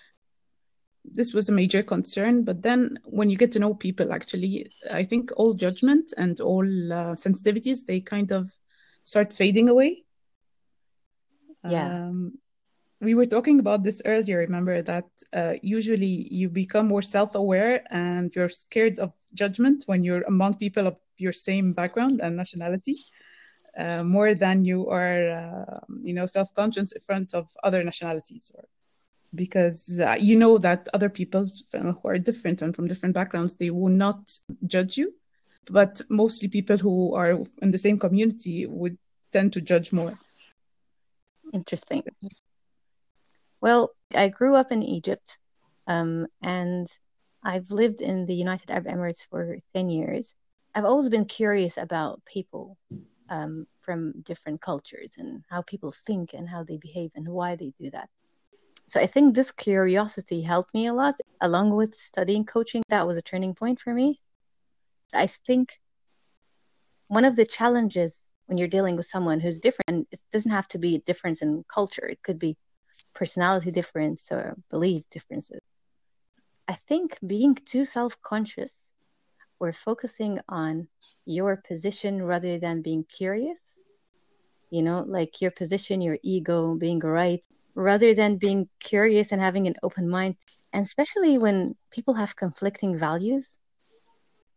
This 1.03 1.33
was 1.33 1.49
a 1.49 1.53
major 1.53 1.83
concern. 1.83 2.43
But 2.43 2.61
then, 2.63 2.99
when 3.05 3.29
you 3.29 3.37
get 3.37 3.51
to 3.53 3.59
know 3.59 3.73
people, 3.73 4.11
actually, 4.11 4.71
I 4.91 5.03
think 5.03 5.31
all 5.37 5.53
judgment 5.53 6.13
and 6.17 6.39
all 6.39 6.65
uh, 6.65 7.15
sensitivities, 7.15 7.85
they 7.85 8.01
kind 8.01 8.31
of 8.31 8.51
start 9.03 9.31
fading 9.31 9.69
away. 9.69 10.03
Yeah. 11.63 12.07
Um, 12.07 12.39
we 13.01 13.15
were 13.15 13.25
talking 13.25 13.59
about 13.59 13.83
this 13.83 14.01
earlier 14.05 14.37
remember 14.37 14.81
that 14.81 15.05
uh, 15.33 15.53
usually 15.61 16.27
you 16.31 16.49
become 16.49 16.87
more 16.87 17.01
self-aware 17.01 17.83
and 17.91 18.33
you're 18.35 18.49
scared 18.49 18.99
of 18.99 19.11
judgment 19.33 19.83
when 19.85 20.03
you're 20.03 20.23
among 20.23 20.55
people 20.55 20.87
of 20.87 20.97
your 21.17 21.33
same 21.33 21.73
background 21.73 22.21
and 22.23 22.35
nationality 22.37 22.97
uh, 23.77 24.03
more 24.03 24.33
than 24.33 24.63
you 24.63 24.89
are 24.89 25.31
uh, 25.31 25.79
you 26.01 26.13
know 26.13 26.25
self-conscious 26.25 26.91
in 26.93 27.01
front 27.01 27.33
of 27.33 27.49
other 27.63 27.83
nationalities 27.83 28.51
or 28.57 28.63
because 29.35 29.99
uh, 29.99 30.15
you 30.19 30.37
know 30.37 30.57
that 30.57 30.87
other 30.93 31.09
people 31.09 31.45
who 31.73 32.07
are 32.09 32.17
different 32.17 32.61
and 32.61 32.75
from 32.75 32.87
different 32.87 33.15
backgrounds 33.15 33.57
they 33.57 33.69
will 33.69 33.93
not 34.05 34.19
judge 34.65 34.97
you 34.97 35.11
but 35.71 36.01
mostly 36.09 36.47
people 36.47 36.77
who 36.77 37.15
are 37.15 37.39
in 37.61 37.71
the 37.71 37.77
same 37.77 37.97
community 37.97 38.65
would 38.67 38.97
tend 39.31 39.51
to 39.53 39.61
judge 39.61 39.91
more 39.91 40.13
Interesting. 41.53 42.03
Well, 43.61 43.91
I 44.13 44.27
grew 44.29 44.55
up 44.55 44.71
in 44.71 44.83
Egypt, 44.83 45.37
um, 45.87 46.27
and 46.41 46.87
I've 47.43 47.71
lived 47.71 48.01
in 48.01 48.25
the 48.25 48.35
United 48.35 48.71
Arab 48.71 48.87
Emirates 48.87 49.25
for 49.29 49.57
10 49.73 49.89
years. 49.89 50.35
I've 50.73 50.85
always 50.85 51.09
been 51.09 51.25
curious 51.25 51.77
about 51.77 52.21
people 52.25 52.77
um, 53.29 53.67
from 53.81 54.21
different 54.23 54.61
cultures 54.61 55.15
and 55.17 55.43
how 55.49 55.61
people 55.61 55.93
think 55.93 56.33
and 56.33 56.49
how 56.49 56.63
they 56.63 56.77
behave 56.77 57.11
and 57.15 57.27
why 57.27 57.55
they 57.55 57.71
do 57.79 57.89
that. 57.91 58.09
So 58.87 58.99
I 58.99 59.07
think 59.07 59.35
this 59.35 59.51
curiosity 59.51 60.41
helped 60.41 60.73
me 60.73 60.87
a 60.87 60.93
lot, 60.93 61.15
along 61.41 61.75
with 61.75 61.95
studying 61.95 62.45
coaching. 62.45 62.83
That 62.89 63.07
was 63.07 63.17
a 63.17 63.21
turning 63.21 63.55
point 63.55 63.79
for 63.81 63.93
me. 63.93 64.19
I 65.13 65.27
think 65.27 65.79
one 67.07 67.25
of 67.25 67.35
the 67.35 67.45
challenges 67.45 68.27
when 68.47 68.57
you're 68.57 68.67
dealing 68.67 68.95
with 68.95 69.07
someone 69.07 69.39
who's 69.39 69.59
different, 69.59 69.87
and 69.87 70.05
it 70.11 70.19
doesn't 70.31 70.51
have 70.51 70.67
to 70.69 70.77
be 70.77 70.95
a 70.95 70.99
difference 70.99 71.41
in 71.41 71.63
culture, 71.67 72.07
it 72.07 72.21
could 72.21 72.37
be 72.37 72.55
personality 73.13 73.71
difference 73.71 74.31
or 74.31 74.55
belief 74.69 75.03
differences. 75.11 75.59
I 76.67 76.73
think 76.75 77.17
being 77.25 77.55
too 77.55 77.85
self 77.85 78.19
conscious 78.21 78.93
or 79.59 79.73
focusing 79.73 80.39
on 80.49 80.87
your 81.25 81.57
position 81.67 82.21
rather 82.21 82.59
than 82.59 82.81
being 82.81 83.03
curious, 83.05 83.79
you 84.69 84.81
know, 84.83 85.03
like 85.07 85.41
your 85.41 85.51
position, 85.51 86.01
your 86.01 86.17
ego, 86.23 86.75
being 86.75 86.99
right, 86.99 87.45
rather 87.75 88.13
than 88.15 88.37
being 88.37 88.69
curious 88.79 89.31
and 89.31 89.41
having 89.41 89.67
an 89.67 89.75
open 89.83 90.09
mind. 90.09 90.35
And 90.73 90.85
especially 90.85 91.37
when 91.37 91.75
people 91.91 92.13
have 92.13 92.35
conflicting 92.35 92.97
values, 92.97 93.59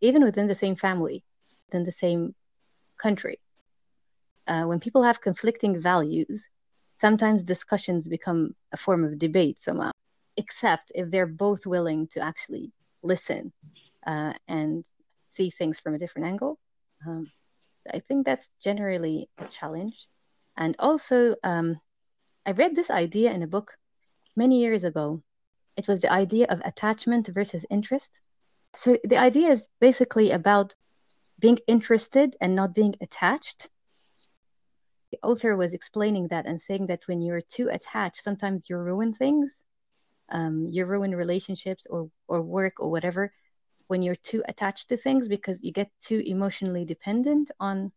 even 0.01 0.23
within 0.23 0.47
the 0.47 0.55
same 0.55 0.77
family, 0.77 1.25
within 1.67 1.85
the 1.85 1.93
same 1.93 2.35
country. 2.97 3.41
Uh, 4.47 4.63
when 4.63 4.81
people 4.81 5.03
have 5.03 5.21
conflicting 5.21 5.79
values, 5.79 6.47
sometimes 6.97 7.45
discussions 7.45 8.09
become 8.09 8.55
a 8.73 8.77
form 8.77 9.05
of 9.05 9.19
debate 9.19 9.59
somehow, 9.59 9.91
except 10.37 10.91
if 10.95 11.11
they're 11.11 11.27
both 11.27 11.67
willing 11.67 12.07
to 12.09 12.21
actually 12.21 12.73
listen 13.03 13.53
uh, 14.07 14.33
and 14.47 14.85
see 15.25 15.51
things 15.51 15.79
from 15.79 15.95
a 15.95 15.99
different 15.99 16.29
angle. 16.29 16.59
Um, 17.07 17.31
I 17.93 18.01
think 18.01 18.25
that's 18.25 18.51
generally 18.63 19.29
a 19.39 19.47
challenge. 19.47 20.09
And 20.57 20.75
also, 20.79 21.37
um, 21.45 21.81
I 22.49 22.52
read 22.52 22.75
this 22.75 22.90
idea 22.90 23.31
in 23.31 23.43
a 23.43 23.47
book 23.47 23.76
many 24.35 24.61
years 24.61 24.83
ago. 24.83 25.23
It 25.76 25.87
was 25.87 26.00
the 26.00 26.11
idea 26.11 26.47
of 26.49 26.62
attachment 26.64 27.26
versus 27.26 27.67
interest. 27.69 28.23
So 28.75 28.97
the 29.05 29.19
idea 29.19 29.50
is 29.50 29.67
basically 29.81 30.31
about 30.31 30.75
being 31.38 31.59
interested 31.67 32.37
and 32.40 32.57
not 32.57 32.75
being 32.75 32.95
attached. 33.02 33.69
The 35.12 35.19
author 35.23 35.59
was 35.59 35.75
explaining 35.75 36.28
that 36.28 36.47
and 36.47 36.59
saying 36.59 36.87
that 36.87 37.07
when 37.07 37.21
you're 37.21 37.43
too 37.43 37.69
attached, 37.69 38.23
sometimes 38.23 38.71
you 38.71 38.78
ruin 38.78 39.12
things. 39.12 39.62
Um, 40.31 40.69
you 40.71 40.87
ruin 40.87 41.14
relationships 41.14 41.87
or, 41.90 42.11
or 42.28 42.40
work 42.40 42.81
or 42.81 42.90
whatever 42.90 43.31
when 43.88 44.00
you're 44.00 44.23
too 44.33 44.43
attached 44.49 44.88
to 44.88 44.97
things 44.97 45.28
because 45.28 45.62
you 45.62 45.71
get 45.71 45.90
too 46.00 46.23
emotionally 46.25 46.87
dependent 46.87 47.50
on 47.61 47.93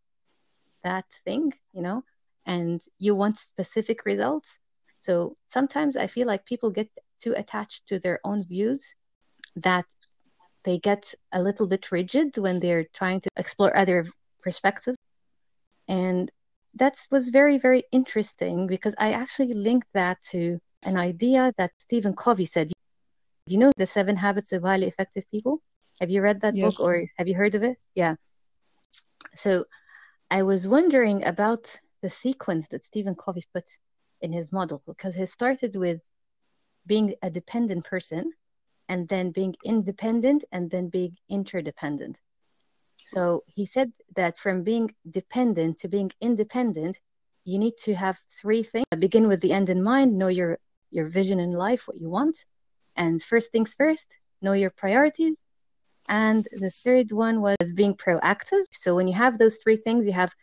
that 0.84 1.06
thing, 1.24 1.54
you 1.72 1.82
know, 1.82 2.04
and 2.46 2.82
you 3.00 3.14
want 3.14 3.38
specific 3.38 4.06
results. 4.06 4.60
So 5.00 5.36
sometimes 5.48 5.98
I 5.98 6.08
feel 6.08 6.28
like 6.28 6.46
people 6.46 6.70
get 6.70 6.90
too 7.20 7.34
attached 7.36 7.88
to 7.88 8.00
their 8.00 8.20
own 8.24 8.44
views 8.44 8.96
that 9.56 9.86
they 10.64 10.78
get 10.78 11.14
a 11.32 11.42
little 11.42 11.68
bit 11.68 11.92
rigid 11.92 12.38
when 12.38 12.60
they're 12.60 12.86
trying 12.94 13.22
to 13.22 13.30
explore 13.36 13.76
other 13.76 14.06
perspectives. 14.42 14.98
And 15.88 16.32
that 16.76 16.96
was 17.10 17.30
very, 17.30 17.58
very 17.58 17.84
interesting 17.92 18.68
because 18.68 18.96
I 18.98 19.14
actually 19.14 19.54
linked 19.54 19.88
that 19.94 20.22
to 20.32 20.60
an 20.84 20.98
idea 20.98 21.54
that 21.58 21.72
Stephen 21.80 22.14
Covey 22.16 22.46
said. 22.46 22.68
Do 23.48 23.54
you 23.54 23.60
know 23.60 23.72
the 23.76 23.88
seven 23.88 24.16
habits 24.16 24.54
of 24.54 24.62
highly 24.62 24.88
effective 24.88 25.24
people? 25.32 25.62
Have 26.00 26.10
you 26.10 26.22
read 26.22 26.42
that 26.42 26.56
yes. 26.56 26.64
book 26.64 26.80
or 26.80 27.04
have 27.18 27.28
you 27.28 27.36
heard 27.36 27.56
of 27.56 27.64
it? 27.64 27.78
Yeah. 27.96 28.16
So 29.36 29.66
I 30.30 30.44
was 30.44 30.68
wondering 30.68 31.24
about 31.26 31.78
the 32.02 32.10
sequence 32.10 32.68
that 32.70 32.84
Stephen 32.84 33.16
Covey 33.16 33.46
put 33.54 33.66
in 34.22 34.32
his 34.32 34.52
model 34.52 34.82
because 34.86 35.16
he 35.16 35.26
started 35.26 35.76
with 35.76 36.02
being 36.86 37.14
a 37.22 37.30
dependent 37.30 37.86
person 37.86 38.32
and 38.90 39.08
then 39.08 39.32
being 39.32 39.56
independent 39.64 40.44
and 40.52 40.70
then 40.70 40.90
being 40.90 41.18
interdependent. 41.30 42.20
So 43.06 43.44
he 43.48 43.66
said 43.66 43.92
that 44.16 44.38
from 44.38 44.64
being 44.64 44.94
dependent 45.10 45.80
to 45.80 45.88
being 45.88 46.12
independent, 46.22 47.00
you 47.46 47.58
need 47.58 47.78
to 47.86 47.96
have 47.96 48.20
three 48.30 48.64
things. 48.64 48.86
Begin 48.98 49.28
with 49.28 49.42
the 49.42 49.52
end 49.52 49.70
in 49.70 49.82
mind, 49.82 50.18
know 50.18 50.28
your 50.28 50.60
your 50.92 51.08
vision 51.08 51.40
in 51.40 51.52
life, 51.52 51.88
what 51.88 51.98
you 51.98 52.10
want. 52.10 52.46
And 52.96 53.24
first 53.24 53.52
things 53.52 53.74
first, 53.74 54.16
know 54.42 54.54
your 54.54 54.70
priorities 54.70 55.36
and 56.10 56.44
the 56.60 56.70
third 56.70 57.12
one 57.12 57.42
was 57.42 57.56
being 57.74 57.96
proactive. 57.96 58.64
So 58.72 58.96
when 58.96 59.08
you 59.08 59.14
have 59.14 59.38
those 59.38 59.58
three 59.58 59.78
things, 59.78 60.06
you 60.06 60.14
have 60.14 60.34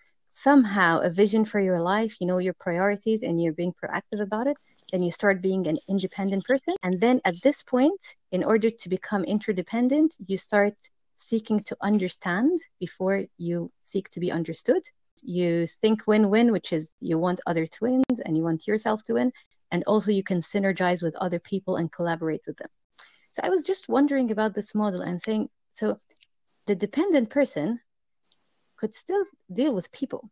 somehow 0.43 1.01
a 1.01 1.11
vision 1.11 1.45
for 1.45 1.61
your 1.61 1.81
life, 1.81 2.17
you 2.21 2.27
know 2.27 2.39
your 2.39 2.55
priorities, 2.55 3.23
and 3.23 3.43
you're 3.43 3.53
being 3.53 3.75
proactive 3.81 4.21
about 4.21 4.47
it. 4.47 4.57
Then 4.93 5.03
you 5.03 5.11
start 5.11 5.43
being 5.43 5.67
an 5.67 5.79
independent 5.89 6.45
person. 6.45 6.75
And 6.83 7.01
then 7.01 7.21
at 7.25 7.35
this 7.43 7.63
point, 7.63 8.01
in 8.33 8.45
order 8.45 8.71
to 8.71 8.89
become 8.89 9.25
interdependent, 9.25 10.17
you 10.27 10.37
start 10.39 10.75
seeking 11.17 11.61
to 11.61 11.77
understand 11.81 12.61
before 12.79 13.25
you 13.37 13.71
seek 13.83 14.09
to 14.11 14.21
be 14.21 14.31
understood. 14.31 14.83
You 15.23 15.67
think 15.67 16.07
win 16.07 16.31
win, 16.31 16.53
which 16.53 16.73
is 16.73 16.91
you 17.01 17.19
want 17.19 17.41
other 17.47 17.67
to 17.67 17.79
win 17.83 18.03
and 18.25 18.37
you 18.37 18.45
want 18.45 18.69
yourself 18.69 19.03
to 19.05 19.15
win. 19.15 19.33
And 19.73 19.83
also, 19.87 20.11
you 20.13 20.23
can 20.23 20.41
synergize 20.41 21.03
with 21.03 21.17
other 21.17 21.41
people 21.41 21.77
and 21.77 21.93
collaborate 21.93 22.43
with 22.47 22.57
them. 22.57 22.71
So 23.33 23.43
I 23.45 23.51
was 23.51 23.65
just 23.65 23.89
wondering 23.89 24.31
about 24.31 24.55
this 24.55 24.75
model 24.75 25.03
and 25.03 25.21
saying, 25.21 25.51
so 25.73 25.99
the 26.67 26.75
dependent 26.75 27.29
person 27.29 27.81
could 28.79 28.95
still 28.95 29.25
deal 29.53 29.75
with 29.75 29.93
people. 29.93 30.31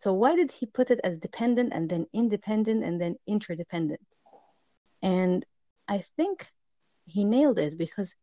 So 0.00 0.12
why 0.12 0.36
did 0.36 0.52
he 0.52 0.66
put 0.66 0.90
it 0.90 1.00
as 1.04 1.18
dependent 1.18 1.72
and 1.72 1.88
then 1.88 2.06
independent 2.12 2.84
and 2.84 3.00
then 3.00 3.16
interdependent? 3.26 4.06
And 5.02 5.44
I 5.88 6.04
think 6.16 6.46
he 7.06 7.24
nailed 7.24 7.58
it 7.58 7.78
because 7.78 8.14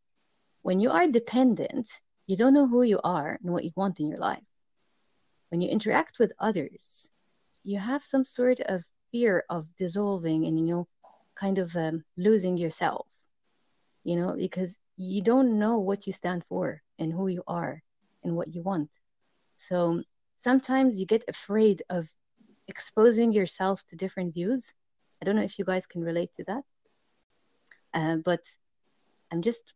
when 0.62 0.80
you 0.80 0.92
are 0.92 1.08
dependent, 1.08 1.90
you 2.28 2.36
don't 2.36 2.54
know 2.54 2.68
who 2.68 2.84
you 2.84 3.00
are 3.04 3.40
and 3.42 3.52
what 3.52 3.64
you 3.64 3.72
want 3.76 4.00
in 4.00 4.08
your 4.08 4.20
life. 4.20 4.44
When 5.50 5.62
you 5.62 5.70
interact 5.70 6.20
with 6.20 6.34
others, 6.40 7.10
you 7.64 7.80
have 7.80 8.04
some 8.04 8.26
sort 8.26 8.60
of 8.60 8.84
fear 9.12 9.44
of 9.50 9.68
dissolving 9.78 10.46
and 10.46 10.58
you 10.60 10.66
know 10.66 10.88
kind 11.36 11.58
of 11.58 11.76
um, 11.76 12.04
losing 12.18 12.58
yourself 12.58 13.08
you 14.04 14.16
know, 14.16 14.36
because 14.38 14.78
you 14.98 15.22
don't 15.22 15.58
know 15.58 15.78
what 15.78 16.06
you 16.06 16.14
stand 16.14 16.44
for 16.50 16.82
and 17.00 17.12
who 17.12 17.28
you 17.28 17.44
are 17.48 17.82
and 18.24 18.36
what 18.36 18.54
you 18.54 18.62
want. 18.62 18.90
So 19.56 20.04
sometimes 20.38 21.00
you 21.00 21.06
get 21.06 21.24
afraid 21.28 21.84
of 21.90 22.08
exposing 22.68 23.32
yourself 23.32 23.84
to 23.88 23.96
different 23.96 24.34
views. 24.34 24.74
I 25.22 25.26
don't 25.26 25.36
know 25.36 25.44
if 25.44 25.58
you 25.60 25.66
guys 25.66 25.88
can 25.88 26.04
relate 26.04 26.34
to 26.36 26.44
that. 26.46 26.64
Uh, 27.94 28.18
but 28.18 28.42
I'm 29.32 29.42
just 29.42 29.76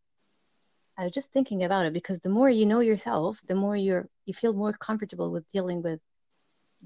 I 0.99 1.03
was 1.03 1.11
just 1.11 1.31
thinking 1.31 1.63
about 1.63 1.85
it 1.85 1.93
because 1.93 2.21
the 2.21 2.29
more 2.29 2.49
you 2.49 2.65
know 2.65 2.79
yourself, 2.79 3.39
the 3.47 3.55
more 3.55 3.75
you're 3.75 4.09
you 4.25 4.33
feel 4.33 4.53
more 4.53 4.73
comfortable 4.73 5.31
with 5.31 5.47
dealing 5.49 5.81
with 5.83 5.99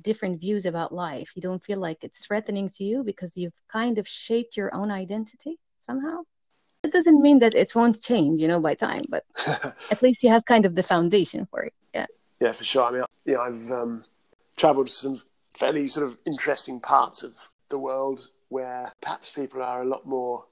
different 0.01 0.39
views 0.39 0.65
about 0.65 0.93
life. 0.93 1.31
You 1.35 1.41
don't 1.41 1.63
feel 1.63 1.79
like 1.79 2.03
it's 2.03 2.25
threatening 2.25 2.69
to 2.75 2.83
you 2.83 3.03
because 3.03 3.37
you've 3.37 3.59
kind 3.69 3.97
of 3.97 4.07
shaped 4.07 4.57
your 4.57 4.73
own 4.73 4.91
identity 4.91 5.57
somehow 5.79 6.23
it 6.83 6.91
doesn't 6.91 7.21
mean 7.21 7.39
that 7.39 7.55
it 7.55 7.75
won't 7.75 8.01
change, 8.01 8.41
you 8.41 8.47
know, 8.47 8.59
by 8.59 8.73
time, 8.73 9.05
but 9.09 9.23
at 9.91 10.01
least 10.01 10.23
you 10.23 10.29
have 10.29 10.45
kind 10.45 10.65
of 10.65 10.75
the 10.75 10.83
foundation 10.83 11.47
for 11.49 11.63
it. 11.63 11.73
Yeah. 11.93 12.07
Yeah, 12.41 12.51
for 12.53 12.63
sure. 12.63 12.83
I 12.83 12.91
mean, 12.91 13.03
you 13.25 13.35
know, 13.35 13.41
I've 13.41 13.71
um, 13.71 14.03
traveled 14.57 14.87
to 14.87 14.93
some 14.93 15.21
fairly 15.53 15.87
sort 15.87 16.07
of 16.07 16.17
interesting 16.25 16.79
parts 16.79 17.23
of 17.23 17.33
the 17.69 17.77
world 17.77 18.29
where 18.49 18.91
perhaps 19.01 19.29
people 19.29 19.61
are 19.61 19.83
a 19.83 19.87
lot 19.87 20.05
more, 20.05 20.45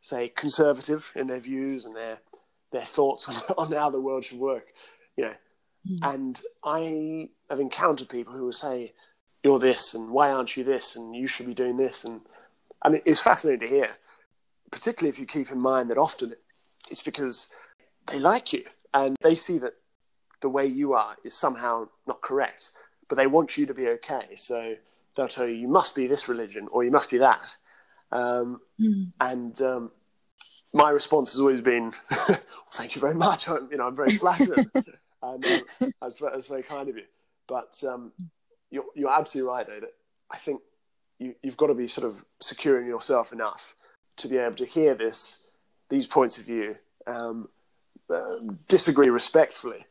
say, 0.00 0.28
conservative 0.28 1.10
in 1.14 1.28
their 1.28 1.40
views 1.40 1.86
and 1.86 1.96
their 1.96 2.18
their 2.72 2.82
thoughts 2.82 3.28
on, 3.28 3.36
on 3.58 3.72
how 3.72 3.88
the 3.88 4.00
world 4.00 4.24
should 4.24 4.40
work. 4.40 4.66
You 5.16 5.26
know, 5.26 5.34
mm. 5.88 6.14
and 6.14 6.40
I 6.64 7.30
have 7.48 7.60
encountered 7.60 8.08
people 8.08 8.34
who 8.34 8.44
will 8.44 8.52
say, 8.52 8.92
"You're 9.44 9.60
this," 9.60 9.94
and 9.94 10.10
"Why 10.10 10.32
aren't 10.32 10.56
you 10.56 10.64
this?" 10.64 10.96
and 10.96 11.14
"You 11.14 11.28
should 11.28 11.46
be 11.46 11.54
doing 11.54 11.76
this," 11.76 12.04
and 12.04 12.22
and 12.84 13.00
it's 13.06 13.22
fascinating 13.22 13.68
to 13.68 13.74
hear 13.74 13.90
particularly 14.70 15.08
if 15.08 15.18
you 15.18 15.26
keep 15.26 15.50
in 15.50 15.58
mind 15.60 15.90
that 15.90 15.98
often 15.98 16.34
it's 16.90 17.02
because 17.02 17.48
they 18.06 18.18
like 18.18 18.52
you 18.52 18.64
and 18.94 19.16
they 19.22 19.34
see 19.34 19.58
that 19.58 19.74
the 20.40 20.48
way 20.48 20.66
you 20.66 20.94
are 20.94 21.16
is 21.24 21.34
somehow 21.34 21.88
not 22.06 22.20
correct, 22.20 22.70
but 23.08 23.16
they 23.16 23.26
want 23.26 23.56
you 23.56 23.66
to 23.66 23.74
be 23.74 23.88
okay. 23.88 24.36
So 24.36 24.74
they'll 25.16 25.28
tell 25.28 25.46
you, 25.46 25.54
you 25.54 25.68
must 25.68 25.94
be 25.94 26.06
this 26.06 26.28
religion 26.28 26.68
or 26.70 26.84
you 26.84 26.90
must 26.90 27.10
be 27.10 27.18
that. 27.18 27.44
Um, 28.12 28.60
mm. 28.80 29.10
And 29.20 29.60
um, 29.62 29.90
my 30.74 30.90
response 30.90 31.32
has 31.32 31.40
always 31.40 31.60
been, 31.60 31.92
well, 32.28 32.38
thank 32.72 32.94
you 32.94 33.00
very 33.00 33.14
much. 33.14 33.48
I'm, 33.48 33.68
you 33.70 33.78
know, 33.78 33.86
I'm 33.86 33.96
very 33.96 34.10
flattered. 34.10 34.66
and 34.74 35.44
um, 35.44 35.92
that's, 36.00 36.16
that's, 36.18 36.46
very 36.46 36.62
kind 36.62 36.88
of 36.88 36.96
you. 36.96 37.04
But 37.46 37.82
um, 37.88 38.12
you're, 38.70 38.84
you're 38.94 39.12
absolutely 39.12 39.50
right, 39.50 39.66
though, 39.66 39.80
that 39.80 39.94
I 40.30 40.36
think 40.36 40.60
you, 41.18 41.34
you've 41.42 41.56
got 41.56 41.68
to 41.68 41.74
be 41.74 41.88
sort 41.88 42.06
of 42.06 42.24
secure 42.40 42.80
in 42.80 42.86
yourself 42.86 43.32
enough 43.32 43.74
to 44.18 44.28
be 44.28 44.36
able 44.38 44.56
to 44.56 44.66
hear 44.66 44.94
this, 44.94 45.46
these 45.88 46.06
points 46.06 46.38
of 46.38 46.44
view, 46.44 46.74
um, 47.06 47.48
uh, 48.10 48.38
disagree 48.68 49.08
respectfully, 49.08 49.84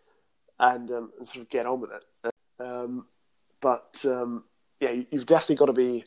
and, 0.59 0.91
um, 0.91 1.11
and, 1.17 1.27
sort 1.27 1.43
of 1.43 1.49
get 1.49 1.65
on 1.65 1.81
with 1.81 1.91
it. 1.91 2.33
Um, 2.59 3.05
but 3.61 4.03
um, 4.05 4.43
yeah, 4.79 4.91
you've 5.11 5.25
definitely 5.25 5.55
got 5.55 5.67
to 5.67 5.73
be, 5.73 6.05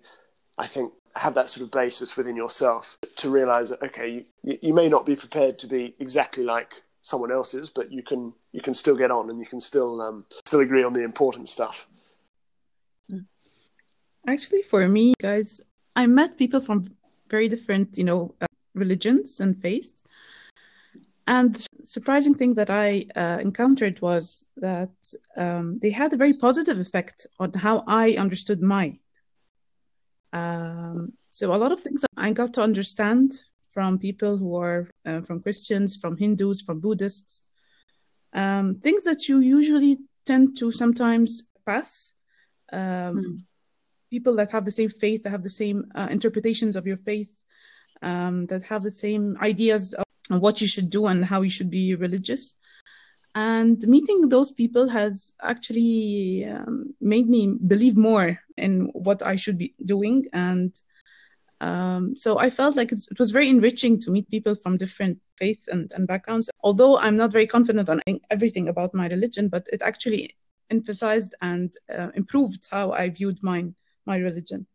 I 0.56 0.66
think, 0.66 0.92
have 1.14 1.34
that 1.34 1.50
sort 1.50 1.64
of 1.64 1.70
basis 1.70 2.16
within 2.16 2.36
yourself 2.36 2.96
to 3.16 3.30
realize 3.30 3.70
that 3.70 3.82
okay, 3.82 4.24
you, 4.42 4.58
you 4.62 4.72
may 4.72 4.88
not 4.88 5.04
be 5.04 5.16
prepared 5.16 5.58
to 5.58 5.66
be 5.66 5.94
exactly 5.98 6.44
like 6.44 6.70
someone 7.02 7.32
else's, 7.32 7.70
but 7.70 7.90
you 7.90 8.02
can 8.02 8.32
you 8.52 8.60
can 8.60 8.74
still 8.74 8.96
get 8.96 9.10
on 9.10 9.30
and 9.30 9.40
you 9.40 9.46
can 9.46 9.60
still 9.60 10.00
um, 10.00 10.24
still 10.46 10.60
agree 10.60 10.84
on 10.84 10.92
the 10.92 11.02
important 11.02 11.48
stuff. 11.48 11.86
Actually, 14.26 14.62
for 14.62 14.86
me, 14.88 15.14
guys, 15.20 15.62
I 15.96 16.06
met 16.06 16.36
people 16.36 16.60
from 16.60 16.86
very 17.30 17.48
different, 17.48 17.96
you 17.96 18.04
know, 18.04 18.34
uh, 18.40 18.46
religions 18.74 19.40
and 19.40 19.56
faiths. 19.56 20.04
And 21.26 21.66
surprising 21.82 22.34
thing 22.34 22.54
that 22.54 22.70
I 22.70 23.06
uh, 23.16 23.38
encountered 23.40 24.00
was 24.00 24.50
that 24.56 24.96
um, 25.36 25.78
they 25.80 25.90
had 25.90 26.12
a 26.12 26.16
very 26.16 26.34
positive 26.34 26.78
effect 26.78 27.26
on 27.38 27.52
how 27.52 27.84
I 27.86 28.12
understood 28.12 28.60
my. 28.62 28.98
Um, 30.32 31.12
so 31.28 31.54
a 31.54 31.56
lot 31.56 31.72
of 31.72 31.80
things 31.80 32.04
I 32.16 32.32
got 32.32 32.54
to 32.54 32.62
understand 32.62 33.32
from 33.70 33.98
people 33.98 34.36
who 34.36 34.56
are 34.56 34.90
uh, 35.06 35.20
from 35.22 35.42
Christians, 35.42 35.96
from 35.96 36.16
Hindus, 36.16 36.62
from 36.62 36.80
Buddhists, 36.80 37.50
um, 38.32 38.74
things 38.74 39.04
that 39.04 39.28
you 39.28 39.40
usually 39.40 39.98
tend 40.24 40.56
to 40.58 40.70
sometimes 40.70 41.52
pass. 41.66 42.20
Um, 42.72 43.16
hmm. 43.16 43.34
People 44.10 44.36
that 44.36 44.50
have 44.52 44.64
the 44.64 44.70
same 44.70 44.88
faith, 44.88 45.22
that 45.22 45.30
have 45.30 45.42
the 45.42 45.50
same 45.50 45.84
uh, 45.94 46.08
interpretations 46.10 46.76
of 46.76 46.86
your 46.86 46.96
faith, 46.96 47.42
um, 48.00 48.46
that 48.46 48.62
have 48.62 48.82
the 48.82 48.92
same 48.92 49.36
ideas 49.42 49.94
of 50.30 50.40
what 50.40 50.60
you 50.60 50.66
should 50.66 50.90
do 50.90 51.06
and 51.06 51.24
how 51.24 51.42
you 51.42 51.50
should 51.50 51.70
be 51.70 51.94
religious. 51.94 52.56
And 53.34 53.80
meeting 53.86 54.28
those 54.28 54.52
people 54.52 54.88
has 54.88 55.36
actually 55.42 56.46
um, 56.50 56.94
made 57.00 57.28
me 57.28 57.58
believe 57.66 57.96
more 57.96 58.38
in 58.56 58.90
what 58.94 59.24
I 59.24 59.36
should 59.36 59.58
be 59.58 59.74
doing. 59.84 60.24
And 60.32 60.74
um, 61.60 62.16
so 62.16 62.38
I 62.38 62.50
felt 62.50 62.76
like 62.76 62.90
it 62.92 63.18
was 63.18 63.30
very 63.30 63.48
enriching 63.48 64.00
to 64.00 64.10
meet 64.10 64.30
people 64.30 64.54
from 64.54 64.76
different 64.76 65.18
faiths 65.36 65.68
and, 65.68 65.90
and 65.94 66.06
backgrounds. 66.08 66.50
Although 66.62 66.98
I'm 66.98 67.14
not 67.14 67.32
very 67.32 67.46
confident 67.46 67.88
on 67.88 68.00
everything 68.30 68.68
about 68.68 68.94
my 68.94 69.08
religion, 69.08 69.48
but 69.48 69.68
it 69.72 69.82
actually 69.82 70.34
emphasized 70.70 71.34
and 71.40 71.72
uh, 71.96 72.10
improved 72.14 72.68
how 72.70 72.92
I 72.92 73.08
viewed 73.10 73.42
mine, 73.42 73.74
my 74.06 74.16
religion. 74.16 74.66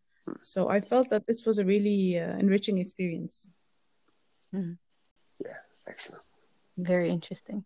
So 0.41 0.69
I 0.69 0.79
felt 0.79 1.09
that 1.09 1.27
this 1.27 1.45
was 1.45 1.59
a 1.59 1.65
really 1.65 2.19
uh, 2.19 2.37
enriching 2.37 2.77
experience. 2.77 3.51
Mm. 4.53 4.77
Excellent. 5.87 6.23
Very 6.77 7.09
interesting. 7.09 7.65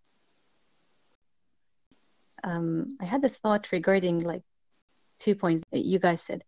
Um, 2.43 2.97
I 3.01 3.05
had 3.05 3.23
a 3.23 3.29
thought 3.29 3.71
regarding 3.71 4.19
like 4.19 4.43
two 5.19 5.35
points 5.35 5.65
that 5.71 5.85
you 5.85 5.99
guys 5.99 6.21
said. 6.21 6.43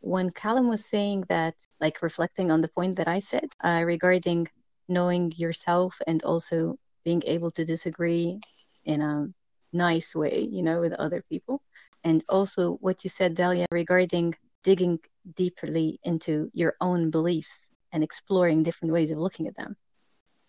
When 0.00 0.30
Callum 0.30 0.68
was 0.68 0.84
saying 0.84 1.24
that, 1.28 1.54
like 1.80 2.02
reflecting 2.02 2.50
on 2.50 2.60
the 2.60 2.68
point 2.68 2.96
that 2.96 3.08
I 3.08 3.20
said 3.20 3.48
uh, 3.62 3.82
regarding 3.84 4.48
knowing 4.88 5.32
yourself 5.36 6.00
and 6.06 6.22
also 6.24 6.78
being 7.04 7.22
able 7.26 7.50
to 7.52 7.64
disagree 7.64 8.38
in 8.84 9.00
a 9.00 9.28
nice 9.72 10.14
way, 10.14 10.46
you 10.50 10.62
know, 10.62 10.80
with 10.80 10.92
other 10.94 11.22
people. 11.28 11.62
And 12.04 12.22
also 12.28 12.72
what 12.80 13.02
you 13.02 13.10
said, 13.10 13.34
Dalia, 13.34 13.64
regarding 13.70 14.34
digging 14.62 14.98
deeply 15.36 15.98
into 16.04 16.50
your 16.52 16.74
own 16.80 17.10
beliefs 17.10 17.70
and 17.92 18.04
exploring 18.04 18.62
different 18.62 18.92
ways 18.92 19.10
of 19.10 19.18
looking 19.18 19.46
at 19.46 19.56
them. 19.56 19.76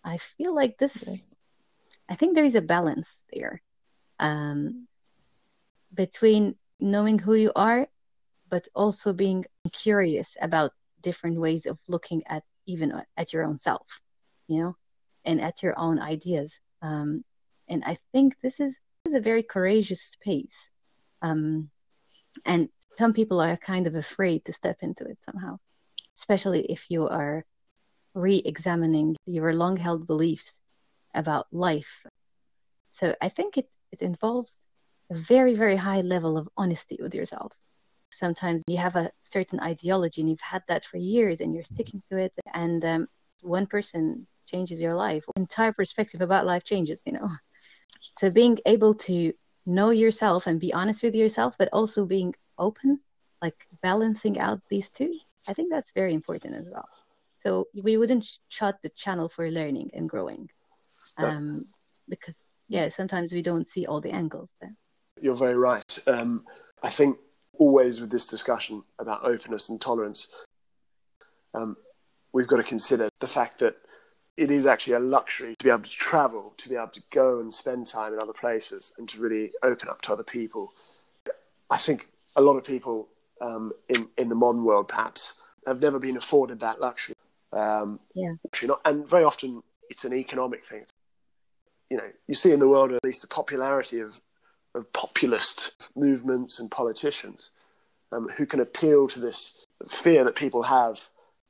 I 0.06 0.18
feel 0.18 0.54
like 0.54 0.78
this, 0.78 1.04
yes. 1.06 1.34
I 2.08 2.14
think 2.14 2.34
there 2.34 2.44
is 2.44 2.54
a 2.54 2.60
balance 2.60 3.24
there 3.32 3.60
um, 4.20 4.86
between 5.92 6.54
knowing 6.78 7.18
who 7.18 7.34
you 7.34 7.50
are, 7.56 7.88
but 8.48 8.68
also 8.72 9.12
being 9.12 9.44
curious 9.72 10.36
about 10.40 10.70
different 11.02 11.40
ways 11.40 11.66
of 11.66 11.76
looking 11.88 12.22
at 12.28 12.44
even 12.66 13.02
at 13.16 13.32
your 13.32 13.44
own 13.44 13.58
self, 13.58 14.00
you 14.46 14.62
know, 14.62 14.76
and 15.24 15.40
at 15.40 15.62
your 15.64 15.76
own 15.76 15.98
ideas. 15.98 16.60
Um, 16.82 17.24
and 17.68 17.82
I 17.84 17.98
think 18.12 18.36
this 18.40 18.60
is, 18.60 18.78
this 19.04 19.12
is 19.12 19.14
a 19.14 19.20
very 19.20 19.42
courageous 19.42 20.02
space. 20.02 20.70
Um, 21.20 21.70
and 22.44 22.68
some 22.96 23.12
people 23.12 23.40
are 23.40 23.56
kind 23.56 23.88
of 23.88 23.96
afraid 23.96 24.44
to 24.44 24.52
step 24.52 24.78
into 24.82 25.04
it 25.04 25.18
somehow, 25.24 25.58
especially 26.14 26.62
if 26.66 26.86
you 26.90 27.08
are 27.08 27.44
re 28.16 28.42
examining 28.44 29.14
your 29.26 29.54
long 29.54 29.76
held 29.76 30.06
beliefs 30.06 30.60
about 31.14 31.46
life. 31.52 32.04
So 32.90 33.14
I 33.20 33.28
think 33.28 33.58
it, 33.58 33.68
it 33.92 34.00
involves 34.00 34.58
a 35.12 35.14
very, 35.14 35.54
very 35.54 35.76
high 35.76 36.00
level 36.00 36.38
of 36.38 36.48
honesty 36.56 36.96
with 37.00 37.14
yourself. 37.14 37.52
Sometimes 38.10 38.62
you 38.66 38.78
have 38.78 38.96
a 38.96 39.10
certain 39.20 39.60
ideology 39.60 40.22
and 40.22 40.30
you've 40.30 40.40
had 40.40 40.62
that 40.68 40.86
for 40.86 40.96
years 40.96 41.40
and 41.40 41.54
you're 41.54 41.62
sticking 41.62 42.02
to 42.10 42.16
it, 42.16 42.32
and 42.54 42.84
um, 42.84 43.06
one 43.42 43.66
person 43.66 44.26
changes 44.46 44.80
your 44.80 44.94
life, 44.94 45.24
entire 45.36 45.72
perspective 45.72 46.22
about 46.22 46.46
life 46.46 46.64
changes, 46.64 47.02
you 47.04 47.12
know. 47.12 47.28
So 48.16 48.30
being 48.30 48.58
able 48.64 48.94
to 48.94 49.32
know 49.66 49.90
yourself 49.90 50.46
and 50.46 50.58
be 50.58 50.72
honest 50.72 51.02
with 51.02 51.14
yourself, 51.14 51.56
but 51.58 51.68
also 51.72 52.06
being 52.06 52.34
open, 52.58 53.00
like 53.42 53.66
balancing 53.82 54.38
out 54.38 54.60
these 54.70 54.90
two, 54.90 55.12
I 55.48 55.52
think 55.52 55.70
that's 55.70 55.92
very 55.92 56.14
important 56.14 56.54
as 56.54 56.70
well. 56.72 56.88
So 57.46 57.68
we 57.80 57.96
wouldn't 57.96 58.26
shut 58.48 58.76
the 58.82 58.88
channel 58.88 59.28
for 59.28 59.48
learning 59.48 59.90
and 59.94 60.08
growing, 60.08 60.50
um, 61.16 61.66
because 62.08 62.36
yeah, 62.68 62.88
sometimes 62.88 63.32
we 63.32 63.40
don't 63.40 63.68
see 63.68 63.86
all 63.86 64.00
the 64.00 64.10
angles 64.10 64.48
there. 64.60 64.74
You're 65.20 65.36
very 65.36 65.54
right. 65.54 65.98
Um, 66.08 66.44
I 66.82 66.90
think 66.90 67.16
always 67.56 68.00
with 68.00 68.10
this 68.10 68.26
discussion 68.26 68.82
about 68.98 69.20
openness 69.22 69.68
and 69.68 69.80
tolerance, 69.80 70.26
um, 71.54 71.76
we've 72.32 72.48
got 72.48 72.56
to 72.56 72.64
consider 72.64 73.08
the 73.20 73.28
fact 73.28 73.60
that 73.60 73.76
it 74.36 74.50
is 74.50 74.66
actually 74.66 74.94
a 74.94 74.98
luxury 74.98 75.54
to 75.56 75.64
be 75.64 75.70
able 75.70 75.84
to 75.84 75.90
travel, 75.90 76.52
to 76.56 76.68
be 76.68 76.74
able 76.74 76.88
to 76.88 77.02
go 77.12 77.38
and 77.38 77.54
spend 77.54 77.86
time 77.86 78.12
in 78.12 78.18
other 78.20 78.32
places, 78.32 78.92
and 78.98 79.08
to 79.08 79.20
really 79.20 79.52
open 79.62 79.88
up 79.88 80.02
to 80.02 80.12
other 80.12 80.24
people. 80.24 80.72
I 81.70 81.78
think 81.78 82.08
a 82.34 82.40
lot 82.40 82.56
of 82.56 82.64
people 82.64 83.08
um, 83.40 83.72
in 83.88 84.08
in 84.18 84.28
the 84.28 84.34
modern 84.34 84.64
world, 84.64 84.88
perhaps, 84.88 85.40
have 85.64 85.80
never 85.80 86.00
been 86.00 86.16
afforded 86.16 86.58
that 86.58 86.80
luxury. 86.80 87.14
Um, 87.56 88.00
yeah. 88.14 88.32
Not, 88.64 88.80
and 88.84 89.08
very 89.08 89.24
often 89.24 89.62
it's 89.88 90.04
an 90.04 90.14
economic 90.14 90.64
thing. 90.64 90.84
You 91.90 91.98
know, 91.98 92.10
you 92.26 92.34
see 92.34 92.52
in 92.52 92.60
the 92.60 92.68
world 92.68 92.92
at 92.92 93.04
least 93.04 93.22
the 93.22 93.28
popularity 93.28 94.00
of 94.00 94.20
of 94.74 94.92
populist 94.92 95.88
movements 95.96 96.60
and 96.60 96.70
politicians 96.70 97.52
um, 98.12 98.28
who 98.36 98.44
can 98.44 98.60
appeal 98.60 99.08
to 99.08 99.20
this 99.20 99.64
fear 99.88 100.22
that 100.22 100.34
people 100.34 100.62
have 100.62 101.00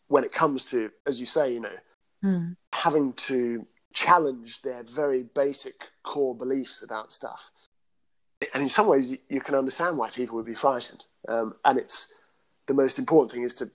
when 0.07 0.23
it 0.23 0.31
comes 0.31 0.71
to, 0.71 0.91
as 1.07 1.19
you 1.19 1.27
say, 1.27 1.53
you 1.53 1.59
know, 1.59 1.77
mm. 2.23 2.57
having 2.73 3.13
to 3.15 3.67
challenge 3.93 4.63
their 4.63 4.85
very 4.85 5.25
basic 5.35 5.75
core 6.05 6.37
beliefs 6.37 6.85
about 6.85 7.13
stuff 7.13 7.51
and 8.55 8.63
in 8.63 8.69
some 8.69 8.89
ways, 8.89 9.11
you, 9.11 9.19
you 9.29 9.41
can 9.41 9.55
understand 9.55 9.97
why 9.97 10.11
people 10.11 10.37
would 10.37 10.47
be 10.47 10.55
frightened. 10.55 11.05
Um, 11.29 11.55
and 11.65 11.79
it's 11.79 12.15
the 12.67 12.75
most 12.75 12.99
important 12.99 13.33
thing 13.33 13.43
is 13.43 13.55
to 13.55 13.71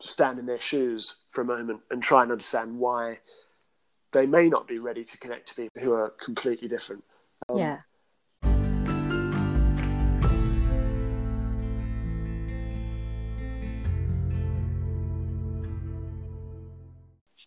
stand 0.00 0.38
in 0.38 0.46
their 0.46 0.60
shoes 0.60 1.16
for 1.30 1.40
a 1.40 1.44
moment 1.44 1.80
and 1.90 2.02
try 2.02 2.22
and 2.22 2.32
understand 2.32 2.78
why 2.78 3.18
they 4.12 4.26
may 4.26 4.48
not 4.48 4.68
be 4.68 4.78
ready 4.78 5.04
to 5.04 5.18
connect 5.18 5.48
to 5.48 5.54
people 5.54 5.82
who 5.82 5.92
are 5.92 6.12
completely 6.24 6.68
different. 6.68 7.04
Um, 7.48 7.58
yeah. 7.58 7.78